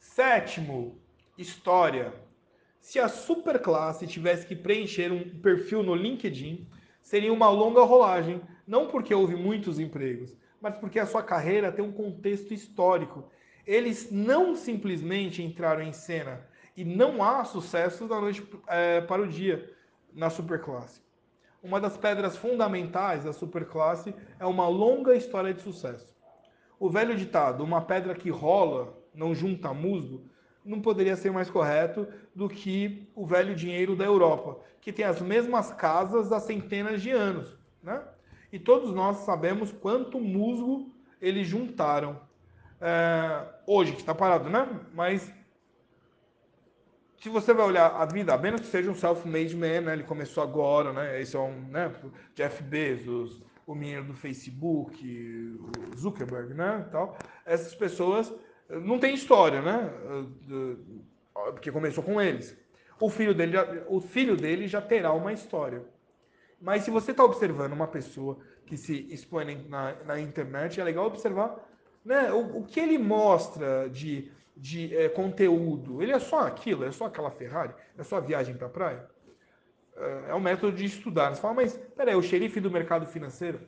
Sétimo, 0.00 0.98
história. 1.36 2.14
Se 2.80 2.98
a 2.98 3.06
superclasse 3.06 4.06
tivesse 4.06 4.46
que 4.46 4.56
preencher 4.56 5.12
um 5.12 5.38
perfil 5.40 5.82
no 5.82 5.94
LinkedIn, 5.94 6.66
seria 7.02 7.30
uma 7.30 7.50
longa 7.50 7.82
rolagem, 7.82 8.40
não 8.66 8.88
porque 8.88 9.14
houve 9.14 9.36
muitos 9.36 9.78
empregos, 9.78 10.34
mas 10.58 10.74
porque 10.78 10.98
a 10.98 11.06
sua 11.06 11.22
carreira 11.22 11.70
tem 11.70 11.84
um 11.84 11.92
contexto 11.92 12.54
histórico. 12.54 13.30
Eles 13.66 14.10
não 14.10 14.56
simplesmente 14.56 15.42
entraram 15.42 15.82
em 15.82 15.92
cena 15.92 16.48
e 16.74 16.82
não 16.82 17.22
há 17.22 17.44
sucesso 17.44 18.08
da 18.08 18.18
noite 18.18 18.42
é, 18.68 19.02
para 19.02 19.20
o 19.20 19.28
dia 19.28 19.70
na 20.14 20.30
superclasse. 20.30 21.02
Uma 21.62 21.78
das 21.78 21.98
pedras 21.98 22.38
fundamentais 22.38 23.24
da 23.24 23.34
superclasse 23.34 24.14
é 24.38 24.46
uma 24.46 24.66
longa 24.66 25.14
história 25.14 25.52
de 25.52 25.60
sucesso. 25.60 26.08
O 26.78 26.88
velho 26.88 27.14
ditado, 27.14 27.62
uma 27.62 27.82
pedra 27.82 28.14
que 28.14 28.30
rola 28.30 28.98
não 29.14 29.34
junta 29.34 29.72
musgo, 29.72 30.22
não 30.64 30.80
poderia 30.80 31.16
ser 31.16 31.32
mais 31.32 31.50
correto 31.50 32.06
do 32.34 32.48
que 32.48 33.08
o 33.14 33.26
velho 33.26 33.54
dinheiro 33.54 33.96
da 33.96 34.04
Europa, 34.04 34.60
que 34.80 34.92
tem 34.92 35.04
as 35.04 35.20
mesmas 35.20 35.72
casas 35.72 36.32
há 36.32 36.40
centenas 36.40 37.02
de 37.02 37.10
anos. 37.10 37.58
Né? 37.82 38.02
E 38.52 38.58
todos 38.58 38.92
nós 38.92 39.18
sabemos 39.18 39.72
quanto 39.72 40.20
musgo 40.20 40.90
eles 41.20 41.46
juntaram. 41.46 42.20
É, 42.80 43.46
hoje, 43.66 43.92
que 43.92 44.00
está 44.00 44.14
parado, 44.14 44.48
né? 44.48 44.66
Mas 44.94 45.30
se 47.20 47.28
você 47.28 47.52
vai 47.52 47.66
olhar 47.66 47.88
a 47.88 48.06
vida, 48.06 48.32
a 48.32 48.38
menos 48.38 48.62
que 48.62 48.66
seja 48.66 48.90
um 48.90 48.94
self-made 48.94 49.54
man, 49.54 49.82
né? 49.82 49.92
Ele 49.92 50.04
começou 50.04 50.42
agora, 50.42 50.92
né? 50.92 51.20
Esse 51.20 51.36
é 51.36 51.38
um, 51.38 51.68
né? 51.68 51.92
Jeff 52.34 52.62
Bezos, 52.62 53.42
o 53.66 53.74
menino 53.74 54.04
do 54.04 54.14
Facebook, 54.14 55.06
o 55.60 55.96
Zuckerberg, 55.96 56.54
né? 56.54 56.88
Tal. 56.90 57.18
Essas 57.44 57.74
pessoas 57.74 58.32
não 58.70 58.98
têm 58.98 59.14
história, 59.14 59.60
né? 59.62 59.90
Porque 61.32 61.72
começou 61.72 62.04
com 62.04 62.20
eles. 62.20 62.56
O 63.00 63.08
filho 63.08 63.34
dele, 63.34 63.52
já, 63.52 63.66
o 63.88 64.00
filho 64.00 64.36
dele 64.36 64.68
já 64.68 64.80
terá 64.80 65.12
uma 65.12 65.32
história. 65.32 65.82
Mas 66.60 66.82
se 66.82 66.90
você 66.90 67.12
está 67.12 67.24
observando 67.24 67.72
uma 67.72 67.88
pessoa 67.88 68.38
que 68.66 68.76
se 68.76 69.06
expõe 69.10 69.66
na, 69.68 69.94
na 70.04 70.20
internet, 70.20 70.80
é 70.80 70.84
legal 70.84 71.06
observar 71.06 71.56
né, 72.04 72.30
o, 72.32 72.58
o 72.58 72.64
que 72.64 72.78
ele 72.78 72.98
mostra 72.98 73.88
de 73.88 74.30
de 74.60 74.94
é, 74.94 75.08
conteúdo, 75.08 76.02
ele 76.02 76.12
é 76.12 76.18
só 76.18 76.40
aquilo, 76.40 76.84
é 76.84 76.92
só 76.92 77.06
aquela 77.06 77.30
Ferrari, 77.30 77.74
é 77.96 78.02
só 78.02 78.18
a 78.18 78.20
viagem 78.20 78.54
para 78.54 78.66
a 78.66 78.70
praia? 78.70 79.08
É, 79.96 80.24
é 80.28 80.34
um 80.34 80.40
método 80.40 80.76
de 80.76 80.84
estudar. 80.84 81.34
Você 81.34 81.40
fala, 81.40 81.54
mas 81.54 81.76
peraí, 81.96 82.14
o 82.14 82.22
xerife 82.22 82.60
do 82.60 82.70
mercado 82.70 83.06
financeiro? 83.06 83.60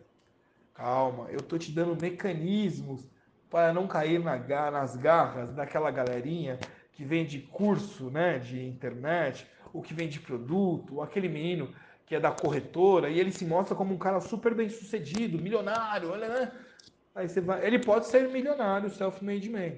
Calma, 0.75 1.29
eu 1.31 1.41
tô 1.41 1.57
te 1.57 1.73
dando 1.73 2.01
mecanismos 2.01 3.11
para 3.53 3.71
não 3.71 3.87
cair 3.87 4.19
na, 4.19 4.39
nas 4.71 4.97
garras 4.97 5.53
daquela 5.53 5.91
galerinha 5.91 6.59
que 6.93 7.05
vende 7.05 7.39
curso 7.39 8.11
né, 8.11 8.39
de 8.39 8.65
internet, 8.67 9.47
o 9.75 9.83
que 9.83 9.93
vende 9.93 10.19
produto, 10.19 11.03
aquele 11.03 11.29
menino 11.29 11.69
que 12.07 12.15
é 12.15 12.21
da 12.21 12.31
corretora 12.31 13.11
e 13.11 13.21
ele 13.21 13.31
se 13.31 13.45
mostra 13.45 13.77
como 13.77 13.93
um 13.95 13.99
cara 13.99 14.21
super 14.21 14.55
bem 14.55 14.71
sucedido, 14.71 15.41
milionário, 15.41 16.11
olha, 16.11 16.29
né? 16.29 16.53
Aí 17.15 17.29
você 17.29 17.43
vai, 17.43 17.65
ele 17.67 17.79
pode 17.79 18.07
ser 18.07 18.27
milionário, 18.31 18.89
self-made 18.89 19.51
man 19.51 19.73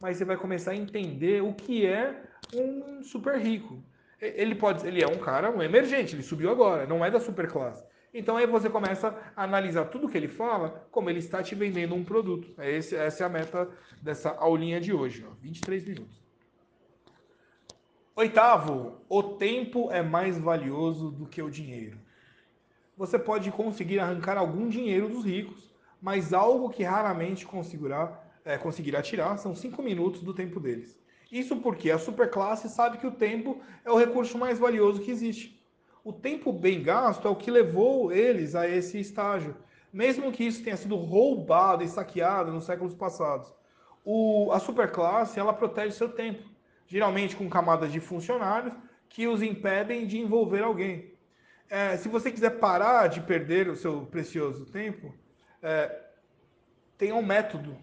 mas 0.00 0.16
você 0.16 0.24
vai 0.24 0.36
começar 0.36 0.72
a 0.72 0.76
entender 0.76 1.42
o 1.42 1.52
que 1.52 1.84
é 1.84 2.22
um 2.54 3.02
super 3.02 3.36
rico. 3.38 3.82
Ele 4.20 4.54
pode, 4.54 4.86
ele 4.86 5.02
é 5.02 5.08
um 5.08 5.18
cara, 5.18 5.50
um 5.50 5.62
emergente, 5.62 6.14
ele 6.14 6.22
subiu 6.22 6.50
agora, 6.50 6.86
não 6.86 7.04
é 7.04 7.10
da 7.10 7.18
super 7.18 7.48
classe. 7.48 7.84
Então 8.12 8.36
aí 8.36 8.46
você 8.46 8.70
começa 8.70 9.14
a 9.36 9.44
analisar 9.44 9.86
tudo 9.86 10.08
que 10.08 10.16
ele 10.16 10.28
fala, 10.28 10.86
como 10.90 11.10
ele 11.10 11.18
está 11.18 11.42
te 11.42 11.54
vendendo 11.54 11.94
um 11.94 12.04
produto. 12.04 12.48
É 12.58 12.70
esse, 12.70 12.96
essa 12.96 13.24
é 13.24 13.26
a 13.26 13.30
meta 13.30 13.68
dessa 14.00 14.30
aulinha 14.30 14.80
de 14.80 14.92
hoje, 14.92 15.24
ó, 15.28 15.32
23 15.40 15.84
minutos. 15.84 16.18
Oitavo, 18.16 19.00
o 19.08 19.22
tempo 19.22 19.92
é 19.92 20.02
mais 20.02 20.38
valioso 20.38 21.10
do 21.10 21.26
que 21.26 21.40
o 21.40 21.50
dinheiro. 21.50 21.98
Você 22.96 23.18
pode 23.18 23.52
conseguir 23.52 24.00
arrancar 24.00 24.36
algum 24.36 24.68
dinheiro 24.68 25.08
dos 25.08 25.24
ricos, 25.24 25.72
mas 26.02 26.32
algo 26.32 26.70
que 26.70 26.82
raramente 26.82 27.46
conseguirá 27.46 28.24
é, 28.44 28.56
conseguirá 28.56 29.02
tirar 29.02 29.36
são 29.36 29.54
cinco 29.54 29.82
minutos 29.82 30.22
do 30.22 30.32
tempo 30.32 30.58
deles. 30.58 30.98
Isso 31.30 31.56
porque 31.56 31.90
a 31.90 31.98
superclasse 31.98 32.68
sabe 32.70 32.96
que 32.96 33.06
o 33.06 33.12
tempo 33.12 33.60
é 33.84 33.92
o 33.92 33.98
recurso 33.98 34.38
mais 34.38 34.58
valioso 34.58 35.02
que 35.02 35.10
existe. 35.10 35.57
O 36.08 36.12
tempo 36.14 36.50
bem 36.50 36.82
gasto 36.82 37.28
é 37.28 37.30
o 37.30 37.36
que 37.36 37.50
levou 37.50 38.10
eles 38.10 38.54
a 38.54 38.66
esse 38.66 38.98
estágio, 38.98 39.54
mesmo 39.92 40.32
que 40.32 40.42
isso 40.42 40.64
tenha 40.64 40.74
sido 40.74 40.96
roubado 40.96 41.84
e 41.84 41.88
saqueado 41.88 42.50
nos 42.50 42.64
séculos 42.64 42.94
passados. 42.94 43.52
O, 44.02 44.50
a 44.50 44.58
superclasse 44.58 45.38
ela 45.38 45.52
protege 45.52 45.90
seu 45.90 46.08
tempo, 46.08 46.42
geralmente 46.86 47.36
com 47.36 47.46
camadas 47.46 47.92
de 47.92 48.00
funcionários 48.00 48.72
que 49.06 49.26
os 49.26 49.42
impedem 49.42 50.06
de 50.06 50.18
envolver 50.18 50.62
alguém. 50.62 51.12
É, 51.68 51.94
se 51.98 52.08
você 52.08 52.30
quiser 52.30 52.58
parar 52.58 53.08
de 53.08 53.20
perder 53.20 53.68
o 53.68 53.76
seu 53.76 54.06
precioso 54.06 54.64
tempo, 54.64 55.14
é, 55.62 55.94
tenha 56.96 57.14
um 57.14 57.22
método 57.22 57.76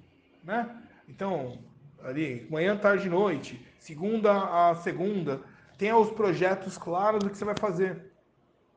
né? 0.44 0.76
Então, 1.08 1.60
ali, 2.04 2.48
manhã, 2.50 2.76
tarde 2.76 3.06
e 3.06 3.10
noite, 3.12 3.64
segunda 3.78 4.70
a 4.72 4.74
segunda, 4.78 5.42
tenha 5.78 5.96
os 5.96 6.10
projetos 6.10 6.76
claros 6.76 7.24
do 7.24 7.30
que 7.30 7.38
você 7.38 7.46
vai 7.46 7.56
fazer. 7.56 8.15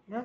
Né? 0.09 0.25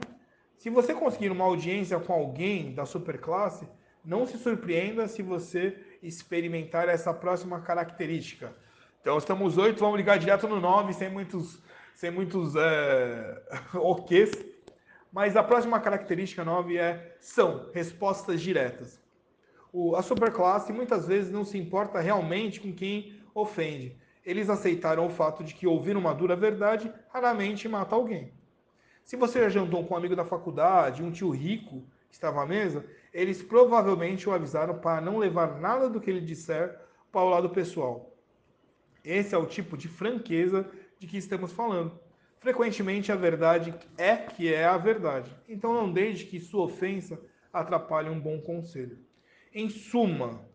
Se 0.57 0.69
você 0.69 0.93
conseguir 0.93 1.29
uma 1.31 1.45
audiência 1.45 1.99
com 1.99 2.13
alguém 2.13 2.73
da 2.73 2.85
superclasse, 2.85 3.67
não 4.03 4.25
se 4.25 4.37
surpreenda 4.37 5.07
se 5.07 5.21
você 5.21 5.77
experimentar 6.01 6.89
essa 6.89 7.13
próxima 7.13 7.59
característica. 7.61 8.55
Então, 9.01 9.17
estamos 9.17 9.57
oito, 9.57 9.79
vamos 9.79 9.97
ligar 9.97 10.17
direto 10.17 10.47
no 10.47 10.59
nove, 10.59 10.93
sem 10.93 11.09
muitos, 11.09 11.61
sem 11.95 12.09
muitos 12.09 12.55
é, 12.55 13.43
ok's. 13.75 14.31
Mas 15.11 15.35
a 15.35 15.43
próxima 15.43 15.79
característica 15.79 16.43
nove 16.43 16.77
é 16.77 17.17
são 17.19 17.69
respostas 17.73 18.41
diretas 18.41 19.03
o, 19.73 19.95
a 19.95 20.03
superclasse 20.03 20.71
muitas 20.71 21.07
vezes 21.07 21.31
não 21.31 21.43
se 21.43 21.57
importa 21.57 21.99
realmente 21.99 22.61
com 22.61 22.71
quem 22.71 23.19
ofende. 23.33 23.97
Eles 24.23 24.47
aceitaram 24.49 25.07
o 25.07 25.09
fato 25.09 25.43
de 25.43 25.55
que 25.55 25.65
ouvir 25.65 25.97
uma 25.97 26.13
dura 26.13 26.35
verdade 26.35 26.93
raramente 27.09 27.67
mata 27.67 27.95
alguém. 27.95 28.31
Se 29.03 29.15
você 29.17 29.41
já 29.41 29.49
jantou 29.49 29.85
com 29.85 29.93
um 29.93 29.97
amigo 29.97 30.15
da 30.15 30.23
faculdade, 30.23 31.03
um 31.03 31.11
tio 31.11 31.29
rico 31.29 31.83
que 32.07 32.15
estava 32.15 32.41
à 32.41 32.45
mesa, 32.45 32.85
eles 33.13 33.41
provavelmente 33.41 34.27
o 34.27 34.31
avisaram 34.31 34.79
para 34.79 35.01
não 35.01 35.17
levar 35.17 35.59
nada 35.59 35.89
do 35.89 35.99
que 35.99 36.09
ele 36.09 36.21
disser 36.21 36.79
para 37.11 37.21
o 37.21 37.29
lado 37.29 37.49
pessoal. 37.49 38.15
Esse 39.03 39.35
é 39.35 39.37
o 39.37 39.45
tipo 39.45 39.77
de 39.77 39.87
franqueza 39.87 40.69
de 40.97 41.05
que 41.05 41.17
estamos 41.17 41.51
falando. 41.51 41.99
Frequentemente 42.39 43.11
a 43.11 43.15
verdade 43.15 43.73
é 43.97 44.15
que 44.15 44.53
é 44.53 44.65
a 44.65 44.77
verdade. 44.77 45.35
Então 45.47 45.73
não 45.73 45.91
deixe 45.91 46.25
que 46.25 46.39
sua 46.39 46.65
ofensa 46.65 47.19
atrapalhe 47.51 48.09
um 48.09 48.19
bom 48.19 48.39
conselho. 48.41 48.97
Em 49.53 49.69
suma, 49.69 50.45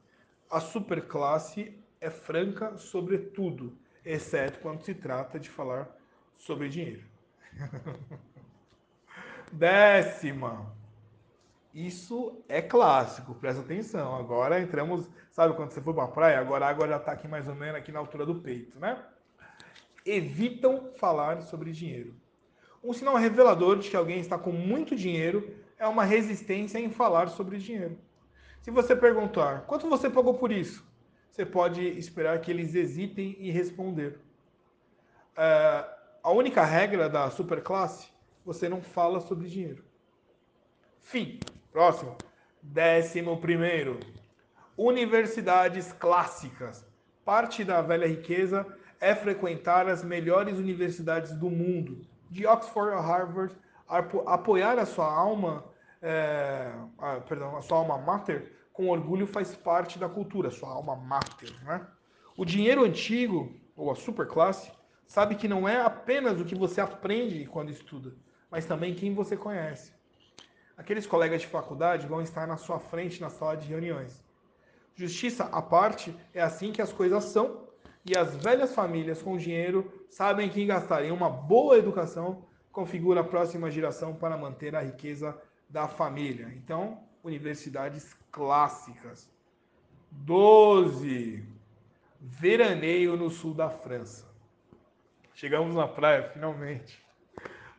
a 0.50 0.60
superclasse 0.60 1.78
é 2.00 2.10
franca 2.10 2.76
sobre 2.76 3.18
tudo, 3.18 3.76
exceto 4.04 4.58
quando 4.60 4.82
se 4.82 4.94
trata 4.94 5.38
de 5.38 5.48
falar 5.48 5.88
sobre 6.36 6.68
dinheiro. 6.68 7.04
Décima. 9.52 10.72
Isso 11.74 12.42
é 12.48 12.60
clássico, 12.60 13.34
presta 13.34 13.60
atenção. 13.60 14.16
Agora 14.16 14.60
entramos, 14.60 15.08
sabe 15.30 15.54
quando 15.54 15.70
você 15.70 15.80
foi 15.80 15.94
para 15.94 16.04
a 16.04 16.08
praia? 16.08 16.40
Agora 16.40 16.66
a 16.66 16.68
água 16.68 16.88
já 16.88 16.96
está 16.96 17.12
aqui 17.12 17.28
mais 17.28 17.46
ou 17.46 17.54
menos 17.54 17.76
aqui 17.76 17.92
na 17.92 17.98
altura 17.98 18.26
do 18.26 18.36
peito, 18.36 18.78
né? 18.78 18.98
Evitam 20.04 20.90
falar 20.96 21.42
sobre 21.42 21.70
dinheiro. 21.70 22.14
Um 22.82 22.92
sinal 22.92 23.16
revelador 23.16 23.78
de 23.78 23.90
que 23.90 23.96
alguém 23.96 24.20
está 24.20 24.38
com 24.38 24.52
muito 24.52 24.96
dinheiro 24.96 25.54
é 25.78 25.86
uma 25.86 26.04
resistência 26.04 26.78
em 26.78 26.90
falar 26.90 27.28
sobre 27.28 27.58
dinheiro. 27.58 27.98
Se 28.60 28.70
você 28.70 28.96
perguntar 28.96 29.62
quanto 29.62 29.88
você 29.88 30.10
pagou 30.10 30.34
por 30.34 30.50
isso, 30.50 30.84
você 31.30 31.46
pode 31.46 31.86
esperar 31.98 32.40
que 32.40 32.50
eles 32.50 32.74
hesitem 32.74 33.36
em 33.38 33.50
responder. 33.50 34.18
É, 35.36 35.84
a 36.22 36.30
única 36.32 36.64
regra 36.64 37.08
da 37.08 37.30
superclasse, 37.30 38.08
você 38.48 38.66
não 38.66 38.80
fala 38.80 39.20
sobre 39.20 39.46
dinheiro. 39.46 39.84
Fim. 41.02 41.38
Próximo. 41.70 42.16
Décimo 42.62 43.36
primeiro. 43.36 44.00
Universidades 44.74 45.92
clássicas. 45.92 46.82
Parte 47.26 47.62
da 47.62 47.82
velha 47.82 48.08
riqueza 48.08 48.66
é 49.00 49.14
frequentar 49.14 49.86
as 49.86 50.02
melhores 50.02 50.58
universidades 50.58 51.32
do 51.32 51.50
mundo, 51.50 52.00
de 52.30 52.46
Oxford 52.46 52.94
a 52.94 53.00
Harvard, 53.00 53.54
apoiar 53.86 54.78
a 54.78 54.86
sua 54.86 55.12
alma, 55.12 55.62
é, 56.00 56.72
perdão, 57.28 57.54
a 57.54 57.60
sua 57.60 57.76
alma 57.76 57.98
mater 57.98 58.56
com 58.72 58.88
orgulho 58.88 59.26
faz 59.26 59.54
parte 59.54 59.98
da 59.98 60.08
cultura, 60.08 60.50
sua 60.50 60.70
alma 60.70 60.96
mater. 60.96 61.52
Né? 61.64 61.86
O 62.34 62.46
dinheiro 62.46 62.82
antigo, 62.82 63.52
ou 63.76 63.90
a 63.90 63.94
superclasse, 63.94 64.72
sabe 65.06 65.34
que 65.34 65.46
não 65.46 65.68
é 65.68 65.82
apenas 65.82 66.40
o 66.40 66.46
que 66.46 66.54
você 66.54 66.80
aprende 66.80 67.44
quando 67.44 67.70
estuda, 67.70 68.14
mas 68.50 68.66
também 68.66 68.94
quem 68.94 69.14
você 69.14 69.36
conhece. 69.36 69.92
Aqueles 70.76 71.06
colegas 71.06 71.40
de 71.40 71.48
faculdade 71.48 72.06
vão 72.06 72.22
estar 72.22 72.46
na 72.46 72.56
sua 72.56 72.78
frente 72.78 73.20
na 73.20 73.30
sala 73.30 73.56
de 73.56 73.66
reuniões. 73.66 74.24
Justiça 74.94 75.44
à 75.44 75.60
parte, 75.60 76.14
é 76.32 76.40
assim 76.40 76.72
que 76.72 76.82
as 76.82 76.92
coisas 76.92 77.24
são, 77.24 77.68
e 78.04 78.16
as 78.16 78.36
velhas 78.36 78.74
famílias 78.74 79.20
com 79.20 79.36
dinheiro 79.36 80.06
sabem 80.08 80.48
que 80.48 80.64
gastar 80.64 81.04
em 81.04 81.10
uma 81.10 81.28
boa 81.28 81.76
educação 81.76 82.46
configura 82.72 83.20
a 83.20 83.24
próxima 83.24 83.70
geração 83.70 84.14
para 84.14 84.36
manter 84.36 84.74
a 84.74 84.80
riqueza 84.80 85.36
da 85.68 85.88
família. 85.88 86.52
Então, 86.56 87.02
universidades 87.22 88.16
clássicas. 88.30 89.30
12. 90.10 91.44
Veraneio 92.20 93.16
no 93.16 93.30
sul 93.30 93.52
da 93.52 93.68
França. 93.68 94.26
Chegamos 95.34 95.74
na 95.74 95.86
praia, 95.86 96.30
finalmente. 96.30 97.07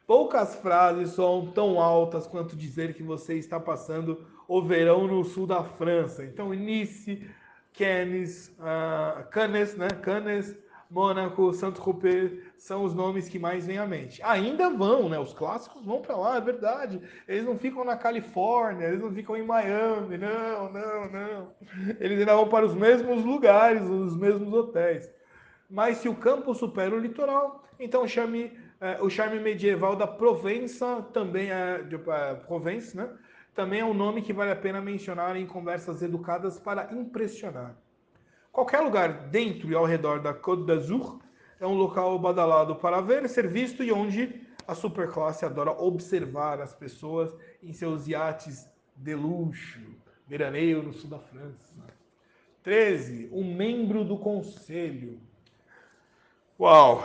Poucas 0.10 0.56
frases 0.56 1.12
são 1.12 1.52
tão 1.52 1.80
altas 1.80 2.26
quanto 2.26 2.56
dizer 2.56 2.96
que 2.96 3.04
você 3.04 3.36
está 3.36 3.60
passando 3.60 4.26
o 4.48 4.60
verão 4.60 5.06
no 5.06 5.24
sul 5.24 5.46
da 5.46 5.64
França. 5.64 6.26
Então, 6.26 6.50
Nice, 6.50 7.30
Cannes, 7.78 8.48
uh, 8.58 9.30
Cannes, 9.30 9.76
né? 9.76 9.88
Cannes, 10.02 10.58
Mônaco, 10.90 11.54
Saint-Tropez 11.54 12.42
são 12.58 12.86
os 12.86 12.96
nomes 12.96 13.30
que 13.30 13.38
mais 13.38 13.68
vêm 13.68 13.78
à 13.78 13.86
mente. 13.86 14.20
Ainda 14.24 14.72
vão, 14.72 15.10
né? 15.10 15.20
Os 15.20 15.32
clássicos 15.32 15.86
vão 15.86 16.02
para 16.02 16.18
lá, 16.18 16.38
é 16.38 16.42
verdade. 16.42 17.00
Eles 17.28 17.46
não 17.46 17.60
ficam 17.60 17.86
na 17.86 17.96
Califórnia, 17.96 18.88
eles 18.88 19.02
não 19.02 19.14
ficam 19.14 19.38
em 19.38 19.44
Miami, 19.44 20.18
não, 20.18 20.72
não, 20.72 21.12
não. 21.12 21.54
Eles 22.00 22.18
ainda 22.18 22.34
vão 22.34 22.50
para 22.50 22.66
os 22.66 22.74
mesmos 22.74 23.24
lugares, 23.24 23.84
os 23.84 24.18
mesmos 24.18 24.52
hotéis. 24.52 25.08
Mas 25.70 25.98
se 25.98 26.10
o 26.10 26.16
campo 26.16 26.56
supera 26.56 26.96
o 26.96 27.00
litoral, 27.00 27.64
então 27.80 28.08
chame 28.08 28.52
é, 28.82 28.98
o 29.02 29.10
charme 29.10 29.40
medieval 29.40 29.96
da 29.96 30.08
Provença 30.08 31.02
também 31.14 31.52
é, 31.52 31.82
de, 31.84 31.96
é 31.96 32.36
Provence, 32.36 32.96
né? 32.96 33.10
Também 33.54 33.82
é 33.82 33.86
um 33.86 33.94
nome 33.94 34.22
que 34.22 34.32
vale 34.32 34.52
a 34.52 34.56
pena 34.56 34.80
mencionar 34.80 35.36
em 35.36 35.46
conversas 35.46 36.02
educadas 36.02 36.58
para 36.58 36.94
impressionar. 36.94 37.76
Qualquer 38.52 38.80
lugar 38.80 39.28
dentro 39.28 39.70
e 39.70 39.76
ao 39.76 39.86
redor 39.86 40.22
da 40.22 40.34
Côte 40.34 40.66
d'Azur 40.66 41.20
é 41.60 41.68
um 41.68 41.74
local 41.74 42.18
badalado 42.18 42.76
para 42.76 43.02
ver, 43.02 43.28
ser 43.28 43.48
visto 43.48 43.84
e 43.84 43.92
onde 43.92 44.42
a 44.66 44.74
superclasse 44.74 45.44
adora 45.44 45.72
observar 45.72 46.62
as 46.62 46.74
pessoas 46.74 47.36
em 47.62 47.74
seus 47.74 48.08
iates 48.08 48.70
de 48.96 49.14
luxo, 49.14 49.82
veraneio 50.26 50.82
no 50.82 50.94
sul 50.94 51.10
da 51.10 51.20
França. 51.20 51.74
13. 52.64 53.30
Um 53.32 53.56
membro 53.56 54.06
do 54.06 54.18
conselho. 54.18 55.20
Uau! 56.60 57.04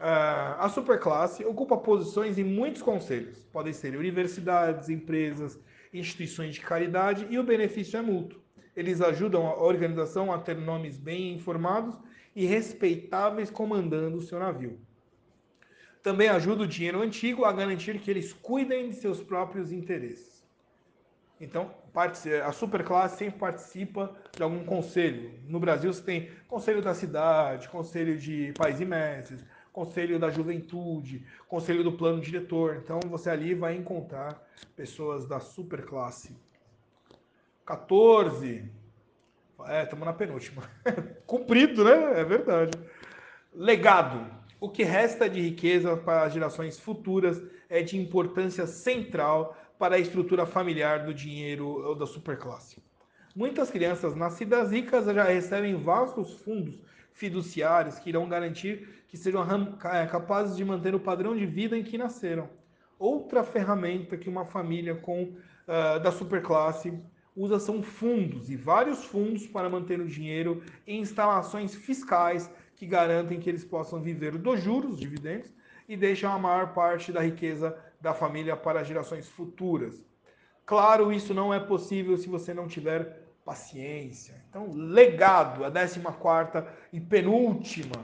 A 0.00 0.68
superclasse 0.68 1.44
ocupa 1.44 1.76
posições 1.76 2.38
em 2.38 2.44
muitos 2.44 2.80
conselhos. 2.80 3.38
Podem 3.52 3.72
ser 3.72 3.96
universidades, 3.96 4.88
empresas, 4.88 5.60
instituições 5.92 6.54
de 6.54 6.60
caridade 6.62 7.26
e 7.28 7.38
o 7.38 7.44
benefício 7.44 7.98
é 7.98 8.02
mútuo. 8.02 8.40
Eles 8.74 9.00
ajudam 9.02 9.46
a 9.46 9.62
organização 9.62 10.32
a 10.32 10.38
ter 10.38 10.56
nomes 10.56 10.96
bem 10.96 11.34
informados 11.34 11.98
e 12.34 12.46
respeitáveis 12.46 13.50
comandando 13.50 14.16
o 14.16 14.22
seu 14.22 14.38
navio. 14.38 14.80
Também 16.02 16.28
ajuda 16.28 16.62
o 16.62 16.66
dinheiro 16.66 17.02
antigo 17.02 17.44
a 17.44 17.52
garantir 17.52 17.98
que 17.98 18.10
eles 18.10 18.32
cuidem 18.32 18.88
de 18.88 18.94
seus 18.94 19.22
próprios 19.22 19.70
interesses. 19.70 20.40
Então, 21.38 21.74
a 22.44 22.52
superclasse 22.52 23.18
sempre 23.18 23.38
participa 23.38 24.14
de 24.34 24.42
algum 24.42 24.64
conselho. 24.64 25.38
No 25.46 25.58
Brasil, 25.58 25.92
você 25.92 26.02
tem 26.02 26.30
conselho 26.46 26.80
da 26.80 26.94
cidade, 26.94 27.68
conselho 27.68 28.16
de 28.16 28.52
pais 28.56 28.80
e 28.80 28.84
mestres, 28.84 29.44
conselho 29.80 30.18
da 30.18 30.28
juventude, 30.28 31.24
conselho 31.48 31.82
do 31.82 31.92
plano 31.92 32.20
diretor. 32.20 32.82
Então, 32.84 33.00
você 33.06 33.30
ali 33.30 33.54
vai 33.54 33.74
encontrar 33.74 34.46
pessoas 34.76 35.24
da 35.24 35.40
superclasse. 35.40 36.36
14. 37.64 38.70
É, 39.66 39.84
estamos 39.84 40.04
na 40.04 40.12
penúltima. 40.12 40.62
Cumprido, 41.26 41.82
né? 41.82 42.20
É 42.20 42.24
verdade. 42.24 42.78
Legado. 43.54 44.38
O 44.60 44.68
que 44.68 44.84
resta 44.84 45.30
de 45.30 45.40
riqueza 45.40 45.96
para 45.96 46.24
as 46.24 46.34
gerações 46.34 46.78
futuras 46.78 47.42
é 47.70 47.80
de 47.80 47.96
importância 47.96 48.66
central 48.66 49.56
para 49.78 49.96
a 49.96 49.98
estrutura 49.98 50.44
familiar 50.44 51.06
do 51.06 51.14
dinheiro 51.14 51.94
da 51.94 52.06
superclasse. 52.06 52.82
Muitas 53.34 53.70
crianças 53.70 54.14
nascidas 54.14 54.70
ricas 54.72 55.06
já 55.06 55.24
recebem 55.24 55.82
vastos 55.82 56.34
fundos 56.40 56.78
fiduciários 57.12 57.98
que 57.98 58.08
irão 58.08 58.28
garantir 58.28 59.04
que 59.08 59.16
sejam 59.16 59.44
é, 59.92 60.06
capazes 60.06 60.56
de 60.56 60.64
manter 60.64 60.94
o 60.94 61.00
padrão 61.00 61.36
de 61.36 61.44
vida 61.44 61.76
em 61.76 61.82
que 61.82 61.98
nasceram. 61.98 62.48
Outra 62.98 63.42
ferramenta 63.42 64.16
que 64.16 64.28
uma 64.28 64.44
família 64.44 64.94
com 64.94 65.22
uh, 65.22 66.00
da 66.00 66.12
superclasse 66.12 66.96
usa 67.34 67.58
são 67.58 67.82
fundos 67.82 68.50
e 68.50 68.56
vários 68.56 69.04
fundos 69.04 69.46
para 69.46 69.68
manter 69.68 69.98
o 70.00 70.06
dinheiro 70.06 70.62
em 70.86 71.00
instalações 71.00 71.74
fiscais 71.74 72.50
que 72.76 72.86
garantem 72.86 73.40
que 73.40 73.48
eles 73.48 73.64
possam 73.64 74.00
viver 74.00 74.36
dos 74.36 74.60
juros, 74.62 74.98
dividendos, 74.98 75.52
e 75.88 75.96
deixam 75.96 76.32
a 76.32 76.38
maior 76.38 76.72
parte 76.72 77.10
da 77.10 77.20
riqueza 77.20 77.76
da 78.00 78.14
família 78.14 78.56
para 78.56 78.84
gerações 78.84 79.28
futuras. 79.28 80.04
Claro, 80.64 81.12
isso 81.12 81.34
não 81.34 81.52
é 81.52 81.58
possível 81.58 82.16
se 82.16 82.28
você 82.28 82.54
não 82.54 82.68
tiver 82.68 83.29
paciência. 83.50 84.34
Então, 84.48 84.70
legado, 84.72 85.64
a 85.64 85.70
14 85.70 86.00
quarta 86.20 86.68
e 86.92 87.00
penúltima. 87.00 87.96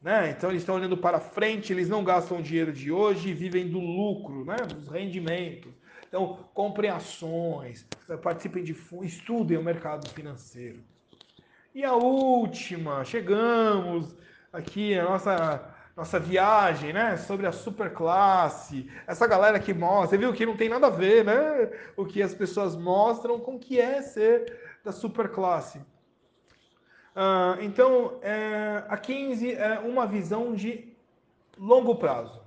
Né? 0.00 0.30
Então, 0.30 0.50
eles 0.50 0.62
estão 0.62 0.76
olhando 0.76 0.96
para 0.96 1.18
frente, 1.18 1.72
eles 1.72 1.88
não 1.88 2.04
gastam 2.04 2.38
o 2.38 2.42
dinheiro 2.42 2.72
de 2.72 2.92
hoje 2.92 3.30
e 3.30 3.34
vivem 3.34 3.68
do 3.68 3.80
lucro, 3.80 4.44
né? 4.44 4.56
dos 4.56 4.88
rendimentos. 4.88 5.72
Então, 6.06 6.48
comprem 6.54 6.90
ações, 6.90 7.84
participem 8.22 8.62
de 8.62 8.76
estudem 9.02 9.58
o 9.58 9.62
mercado 9.62 10.08
financeiro. 10.10 10.78
E 11.74 11.84
a 11.84 11.94
última, 11.94 13.04
chegamos 13.04 14.14
aqui, 14.52 14.96
a 14.96 15.04
nossa 15.04 15.72
nossa 15.96 16.18
viagem, 16.18 16.90
né, 16.90 17.18
sobre 17.18 17.46
a 17.46 17.52
superclasse, 17.52 18.90
essa 19.06 19.26
galera 19.26 19.60
que 19.60 19.74
mostra, 19.74 20.08
você 20.08 20.16
viu 20.16 20.32
que 20.32 20.46
não 20.46 20.56
tem 20.56 20.66
nada 20.66 20.86
a 20.86 20.90
ver, 20.90 21.22
né, 21.22 21.70
o 21.98 22.06
que 22.06 22.22
as 22.22 22.34
pessoas 22.34 22.74
mostram 22.74 23.38
com 23.38 23.56
o 23.56 23.58
que 23.58 23.78
é 23.78 24.00
ser 24.00 24.61
da 24.84 24.92
superclasse. 24.92 25.78
Uh, 27.14 27.60
então, 27.60 28.18
é, 28.22 28.84
a 28.88 28.96
15 28.96 29.52
é 29.52 29.78
uma 29.80 30.06
visão 30.06 30.54
de 30.54 30.96
longo 31.58 31.96
prazo. 31.96 32.42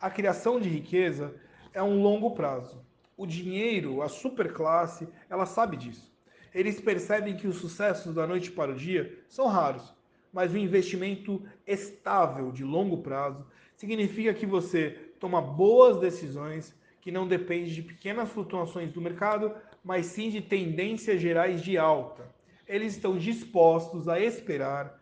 A 0.00 0.08
criação 0.08 0.60
de 0.60 0.68
riqueza 0.68 1.34
é 1.74 1.82
um 1.82 2.00
longo 2.00 2.30
prazo. 2.30 2.84
O 3.16 3.26
dinheiro, 3.26 4.00
a 4.00 4.08
superclasse, 4.08 5.08
ela 5.28 5.44
sabe 5.44 5.76
disso. 5.76 6.10
Eles 6.54 6.80
percebem 6.80 7.36
que 7.36 7.46
os 7.46 7.56
sucessos 7.56 8.14
da 8.14 8.26
noite 8.26 8.50
para 8.50 8.72
o 8.72 8.76
dia 8.76 9.18
são 9.28 9.46
raros, 9.46 9.94
mas 10.32 10.52
o 10.52 10.58
investimento 10.58 11.42
estável 11.66 12.50
de 12.50 12.64
longo 12.64 12.98
prazo 12.98 13.46
significa 13.76 14.32
que 14.34 14.46
você 14.46 14.90
toma 15.18 15.40
boas 15.40 15.98
decisões 15.98 16.74
que 17.00 17.10
não 17.10 17.26
dependem 17.26 17.72
de 17.72 17.82
pequenas 17.82 18.28
flutuações 18.30 18.92
do 18.92 19.00
mercado, 19.00 19.54
mas 19.84 20.06
sim 20.06 20.30
de 20.30 20.40
tendências 20.40 21.20
gerais 21.20 21.62
de 21.62 21.76
alta. 21.76 22.28
Eles 22.66 22.94
estão 22.94 23.18
dispostos 23.18 24.08
a 24.08 24.20
esperar 24.20 25.00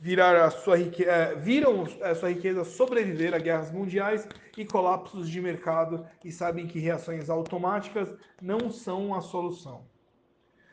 virar 0.00 0.34
a 0.42 0.50
sua 0.50 0.78
riqueza, 0.78 1.10
é, 1.10 1.34
viram 1.34 1.84
a 2.02 2.14
sua 2.14 2.30
riqueza 2.30 2.64
sobreviver 2.64 3.34
a 3.34 3.38
guerras 3.38 3.70
mundiais 3.70 4.26
e 4.56 4.64
colapsos 4.64 5.28
de 5.28 5.40
mercado 5.42 6.06
e 6.24 6.32
sabem 6.32 6.66
que 6.66 6.78
reações 6.78 7.28
automáticas 7.28 8.10
não 8.40 8.70
são 8.70 9.14
a 9.14 9.20
solução. 9.20 9.84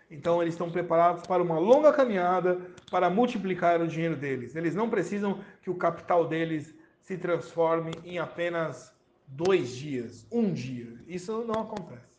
Então 0.10 0.42
eles 0.42 0.54
estão 0.54 0.72
preparados 0.72 1.28
para 1.28 1.44
uma 1.44 1.60
longa 1.60 1.92
caminhada 1.92 2.62
para 2.90 3.10
multiplicar 3.10 3.82
o 3.82 3.88
dinheiro 3.88 4.16
deles. 4.16 4.56
Eles 4.56 4.74
não 4.74 4.90
precisam 4.90 5.44
que 5.62 5.70
o 5.70 5.76
capital 5.76 6.26
deles 6.26 6.74
se 7.02 7.18
transforme 7.18 7.92
em 8.06 8.18
apenas 8.18 8.94
dois 9.28 9.76
dias, 9.76 10.26
um 10.32 10.54
dia. 10.54 10.94
Isso 11.06 11.44
não 11.44 11.64
acontece. 11.64 12.17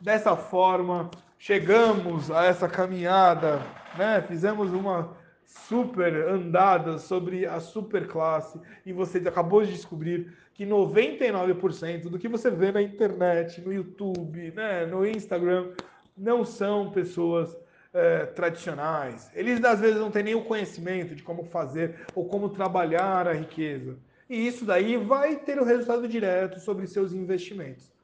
Dessa 0.00 0.36
forma, 0.36 1.10
chegamos 1.38 2.30
a 2.30 2.44
essa 2.44 2.68
caminhada, 2.68 3.60
né? 3.96 4.22
Fizemos 4.22 4.72
uma 4.72 5.16
super 5.44 6.14
andada 6.28 6.98
sobre 6.98 7.46
a 7.46 7.58
superclasse 7.58 8.60
e 8.86 8.92
você 8.92 9.18
acabou 9.18 9.64
de 9.64 9.72
descobrir 9.72 10.32
que 10.54 10.64
99% 10.64 12.08
do 12.08 12.18
que 12.18 12.28
você 12.28 12.48
vê 12.48 12.70
na 12.70 12.80
internet, 12.80 13.60
no 13.60 13.72
YouTube, 13.72 14.52
né, 14.54 14.86
no 14.86 15.06
Instagram, 15.06 15.70
não 16.16 16.44
são 16.44 16.90
pessoas 16.90 17.56
é, 17.92 18.26
tradicionais. 18.26 19.30
Eles 19.34 19.62
às 19.64 19.80
vezes 19.80 19.98
não 19.98 20.10
têm 20.10 20.22
nem 20.22 20.34
o 20.34 20.44
conhecimento 20.44 21.14
de 21.14 21.22
como 21.24 21.44
fazer 21.44 22.06
ou 22.14 22.24
como 22.26 22.50
trabalhar 22.50 23.26
a 23.26 23.32
riqueza. 23.32 23.96
E 24.30 24.46
isso 24.46 24.64
daí 24.64 24.96
vai 24.96 25.36
ter 25.36 25.58
o 25.58 25.62
um 25.62 25.66
resultado 25.66 26.06
direto 26.06 26.60
sobre 26.60 26.86
seus 26.86 27.12
investimentos. 27.12 27.97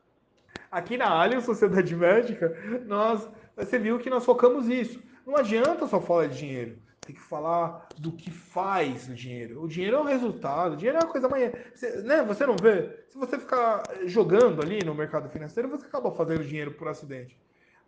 Aqui 0.74 0.96
na 0.96 1.08
Alien 1.08 1.40
Sociedade 1.40 1.94
Médica, 1.94 2.52
nós, 2.84 3.30
você 3.56 3.78
viu 3.78 3.96
que 4.00 4.10
nós 4.10 4.24
focamos 4.24 4.68
isso. 4.68 5.00
Não 5.24 5.36
adianta 5.36 5.86
só 5.86 6.00
falar 6.00 6.26
de 6.26 6.36
dinheiro. 6.36 6.78
Tem 7.00 7.14
que 7.14 7.20
falar 7.20 7.86
do 7.96 8.10
que 8.10 8.28
faz 8.28 9.08
o 9.08 9.14
dinheiro. 9.14 9.62
O 9.62 9.68
dinheiro 9.68 9.98
é 9.98 10.00
um 10.00 10.04
resultado, 10.04 10.72
o 10.72 10.76
dinheiro 10.76 10.98
é 10.98 11.04
uma 11.04 11.12
coisa 11.12 11.28
mais. 11.28 11.52
Você, 11.72 12.02
né, 12.02 12.24
você 12.24 12.44
não 12.44 12.56
vê? 12.56 12.90
Se 13.08 13.16
você 13.16 13.38
ficar 13.38 13.84
jogando 14.06 14.60
ali 14.60 14.84
no 14.84 14.96
mercado 14.96 15.28
financeiro, 15.28 15.68
você 15.68 15.86
acaba 15.86 16.10
fazendo 16.10 16.42
dinheiro 16.42 16.72
por 16.72 16.88
acidente. 16.88 17.38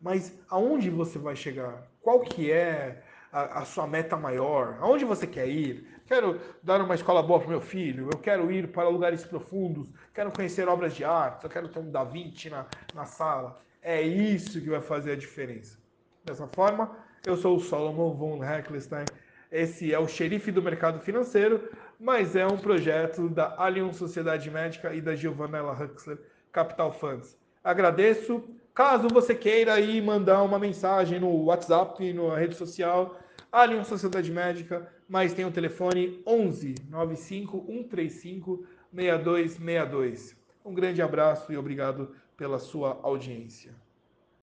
Mas 0.01 0.33
aonde 0.49 0.89
você 0.89 1.19
vai 1.19 1.35
chegar? 1.35 1.89
Qual 2.01 2.21
que 2.21 2.53
é 2.53 3.03
a, 3.37 3.61
a 3.61 3.65
sua 3.67 3.87
meta 3.87 4.17
maior? 4.17 4.79
Aonde 4.81 5.05
você 5.05 5.27
quer 5.27 5.47
ir? 5.47 5.87
Quero 6.07 6.41
dar 6.63 6.81
uma 6.81 6.95
escola 6.95 7.23
boa 7.23 7.39
para 7.39 7.51
meu 7.51 7.61
filho, 7.61 8.09
eu 8.11 8.19
quero 8.19 8.51
ir 8.51 8.69
para 8.69 8.89
lugares 8.89 9.25
profundos, 9.25 9.87
quero 10.15 10.31
conhecer 10.31 10.69
obras 10.69 10.95
de 10.95 11.05
arte, 11.05 11.45
eu 11.45 11.51
quero 11.51 11.69
ter 11.69 11.81
um 11.81 11.91
Da 11.91 12.03
Vinci 12.03 12.49
na, 12.49 12.65
na 12.95 13.05
sala. 13.05 13.61
É 13.83 14.01
isso 14.01 14.61
que 14.61 14.71
vai 14.71 14.81
fazer 14.81 15.13
a 15.13 15.17
diferença. 15.17 15.79
Dessa 16.25 16.47
forma, 16.47 16.97
eu 17.27 17.37
sou 17.37 17.57
o 17.57 17.61
Solomon 17.61 18.15
von 18.15 18.43
Heckelstein. 18.43 19.05
Esse 19.53 19.93
é 19.93 19.99
o 19.99 20.09
xerife 20.09 20.51
do 20.51 20.63
mercado 20.63 20.99
financeiro, 21.01 21.69
mas 22.01 22.35
é 22.35 22.47
um 22.47 22.57
projeto 22.57 23.29
da 23.29 23.55
Allianz 23.59 23.97
Sociedade 23.97 24.51
Médica 24.51 24.95
e 24.95 25.01
da 25.01 25.15
Giovanna 25.15 25.61
Huxler 25.73 26.19
Capital 26.51 26.91
Funds. 26.93 27.37
Agradeço. 27.63 28.43
Caso 28.75 29.09
você 29.09 29.35
queira 29.35 29.75
aí 29.75 30.03
mandar 30.03 30.43
uma 30.43 30.59
mensagem 30.59 31.19
no 31.19 31.45
WhatsApp, 31.45 32.13
na 32.13 32.37
rede 32.37 32.55
social, 32.55 33.17
Allianz 33.51 33.87
Sociedade 33.87 34.31
Médica, 34.31 34.93
mas 35.09 35.33
tem 35.33 35.45
o 35.45 35.51
telefone 35.51 36.23
11 36.27 36.75
95 36.89 37.65
135 37.67 38.67
6262. 38.93 40.37
Um 40.65 40.75
grande 40.75 41.01
abraço 41.01 41.53
e 41.53 41.57
obrigado 41.57 42.15
pela 42.37 42.59
sua 42.59 42.99
audiência. 43.03 43.75